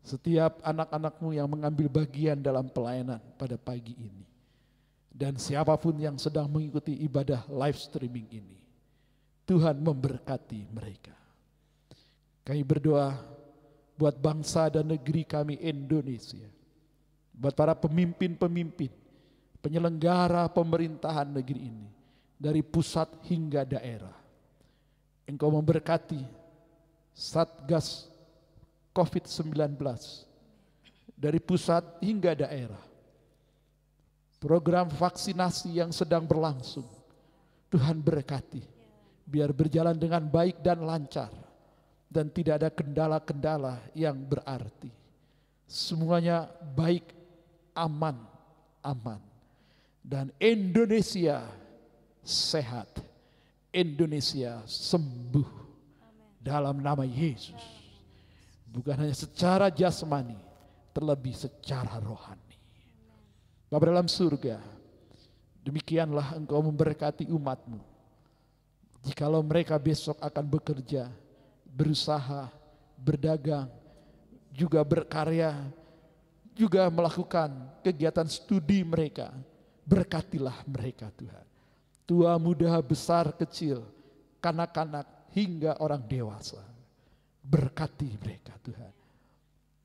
setiap 0.01 0.65
anak-anakmu 0.65 1.37
yang 1.37 1.45
mengambil 1.53 1.93
bagian 1.93 2.41
dalam 2.41 2.73
pelayanan 2.73 3.21
pada 3.37 3.61
pagi 3.61 3.93
ini. 4.01 4.25
Dan 5.13 5.37
siapa 5.37 5.77
pun 5.77 5.93
yang 6.01 6.17
sedang 6.17 6.49
mengikuti 6.49 6.97
ibadah 7.05 7.45
live 7.53 7.77
streaming 7.77 8.25
ini. 8.33 8.57
Tuhan 9.45 9.77
memberkati 9.85 10.65
mereka. 10.73 11.13
Kami 12.41 12.65
berdoa 12.65 13.13
buat 13.99 14.15
bangsa 14.17 14.71
dan 14.71 14.87
negeri 14.87 15.27
kami 15.27 15.59
Indonesia 15.59 16.47
buat 17.39 17.55
para 17.55 17.71
pemimpin-pemimpin, 17.79 18.91
penyelenggara 19.63 20.51
pemerintahan 20.51 21.31
negeri 21.31 21.71
ini 21.71 21.89
dari 22.35 22.67
pusat 22.67 23.07
hingga 23.31 23.63
daerah. 23.63 24.19
Engkau 25.23 25.55
memberkati 25.55 26.19
Satgas 27.15 28.11
COVID-19 28.91 29.79
dari 31.15 31.39
pusat 31.39 31.87
hingga 32.03 32.35
daerah. 32.35 32.83
Program 34.39 34.87
vaksinasi 34.87 35.83
yang 35.83 35.91
sedang 35.91 36.23
berlangsung, 36.23 36.87
Tuhan 37.71 37.99
berkati, 37.99 38.63
biar 39.27 39.51
berjalan 39.51 39.99
dengan 39.99 40.23
baik 40.31 40.63
dan 40.63 40.79
lancar, 40.87 41.31
dan 42.09 42.33
tidak 42.33 42.65
ada 42.65 42.69
kendala-kendala 42.73 43.85
yang 43.93 44.17
berarti. 44.17 44.89
Semuanya 45.69 46.49
baik, 46.73 47.05
aman, 47.77 48.17
aman. 48.81 49.21
Dan 50.01 50.33
Indonesia 50.41 51.45
sehat, 52.25 52.89
Indonesia 53.69 54.65
sembuh 54.65 55.49
dalam 56.41 56.81
nama 56.81 57.05
Yesus. 57.05 57.61
Bukan 58.73 59.05
hanya 59.05 59.13
secara 59.13 59.69
jasmani, 59.69 60.37
terlebih 60.97 61.37
secara 61.37 62.01
rohani. 62.01 62.57
Bapak 63.69 63.85
dalam 63.93 64.09
surga, 64.09 64.65
demikianlah 65.61 66.41
engkau 66.41 66.65
memberkati 66.65 67.29
umatmu. 67.29 67.77
Jikalau 69.05 69.45
mereka 69.45 69.77
besok 69.77 70.17
akan 70.25 70.45
bekerja, 70.49 71.13
berusaha, 71.79 72.51
berdagang, 72.99 73.71
juga 74.51 74.83
berkarya, 74.83 75.55
juga 76.59 76.91
melakukan 76.91 77.79
kegiatan 77.87 78.27
studi 78.27 78.83
mereka. 78.83 79.31
Berkatilah 79.87 80.67
mereka 80.67 81.09
Tuhan. 81.15 81.47
Tua, 82.03 82.35
muda, 82.37 82.83
besar, 82.83 83.31
kecil, 83.39 83.87
kanak-kanak, 84.43 85.07
hingga 85.33 85.79
orang 85.79 86.03
dewasa. 86.03 86.61
Berkati 87.41 88.11
mereka 88.21 88.59
Tuhan. 88.61 88.93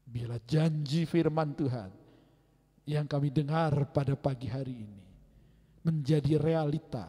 Bila 0.03 0.36
janji 0.44 1.07
firman 1.07 1.56
Tuhan 1.56 1.91
yang 2.84 3.07
kami 3.07 3.32
dengar 3.32 3.72
pada 3.95 4.18
pagi 4.20 4.52
hari 4.52 4.84
ini 4.84 5.03
menjadi 5.88 6.36
realita 6.36 7.07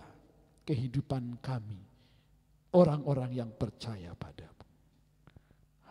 kehidupan 0.62 1.43
kami, 1.43 1.82
orang-orang 2.74 3.43
yang 3.43 3.51
percaya 3.51 4.15
padamu. 4.15 4.53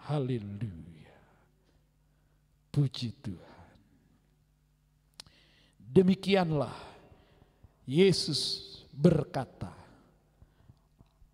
Haleluya. 0.10 1.16
Puji 2.74 3.14
Tuhan. 3.24 3.68
Demikianlah 5.78 6.74
Yesus 7.86 8.74
berkata, 8.90 9.70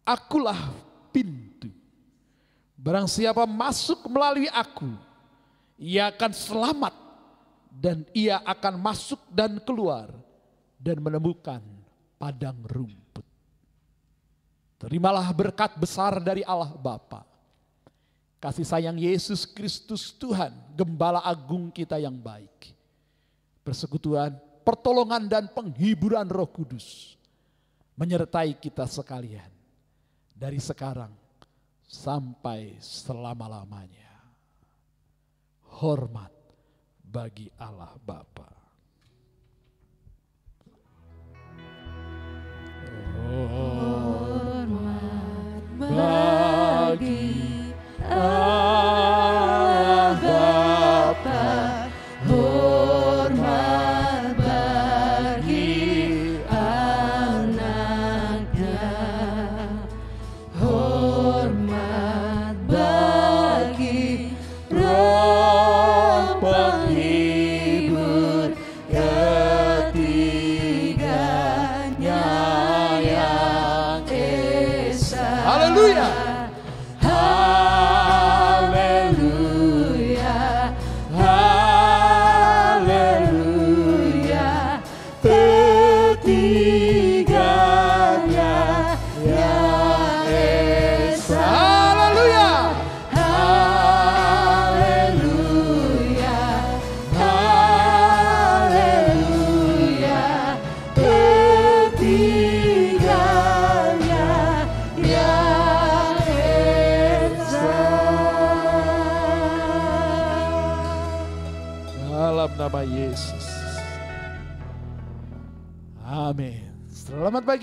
Akulah 0.03 0.73
pintu. 1.13 1.71
Barang 2.79 3.07
siapa 3.07 3.43
masuk 3.43 4.07
melalui 4.07 4.47
aku, 4.49 4.89
ia 5.75 6.09
akan 6.09 6.31
selamat 6.31 6.95
dan 7.69 8.07
ia 8.15 8.41
akan 8.41 8.79
masuk 8.79 9.19
dan 9.31 9.59
keluar 9.61 10.11
dan 10.79 10.99
menemukan 10.99 11.59
padang 12.15 12.57
rumput. 12.65 13.27
Terimalah 14.79 15.27
berkat 15.35 15.75
besar 15.75 16.23
dari 16.23 16.43
Allah 16.43 16.71
Bapa. 16.71 17.27
Kasih 18.39 18.63
sayang 18.63 18.95
Yesus 18.95 19.43
Kristus 19.43 20.15
Tuhan, 20.15 20.55
gembala 20.71 21.19
agung 21.27 21.67
kita 21.67 21.99
yang 21.99 22.15
baik. 22.15 22.71
Persekutuan, 23.67 24.31
pertolongan 24.63 25.27
dan 25.27 25.51
penghiburan 25.51 26.23
Roh 26.23 26.47
Kudus 26.47 27.19
menyertai 27.99 28.55
kita 28.55 28.87
sekalian 28.87 29.51
dari 30.31 30.55
sekarang 30.55 31.11
sampai 31.83 32.79
selama-lamanya. 32.79 34.07
Hormat 35.83 36.31
bagi 37.03 37.51
Allah 37.59 37.91
Bapa. 37.99 38.47
Hormat 44.39 44.79
bagi 45.75 47.48
Allah 48.11 49.08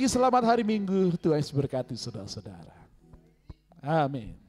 selamat 0.07 0.43
hari 0.47 0.63
Minggu. 0.63 1.15
Tuhan 1.19 1.43
Yesus 1.43 1.55
berkati 1.55 1.99
saudara-saudara. 1.99 2.75
Amin. 3.83 4.46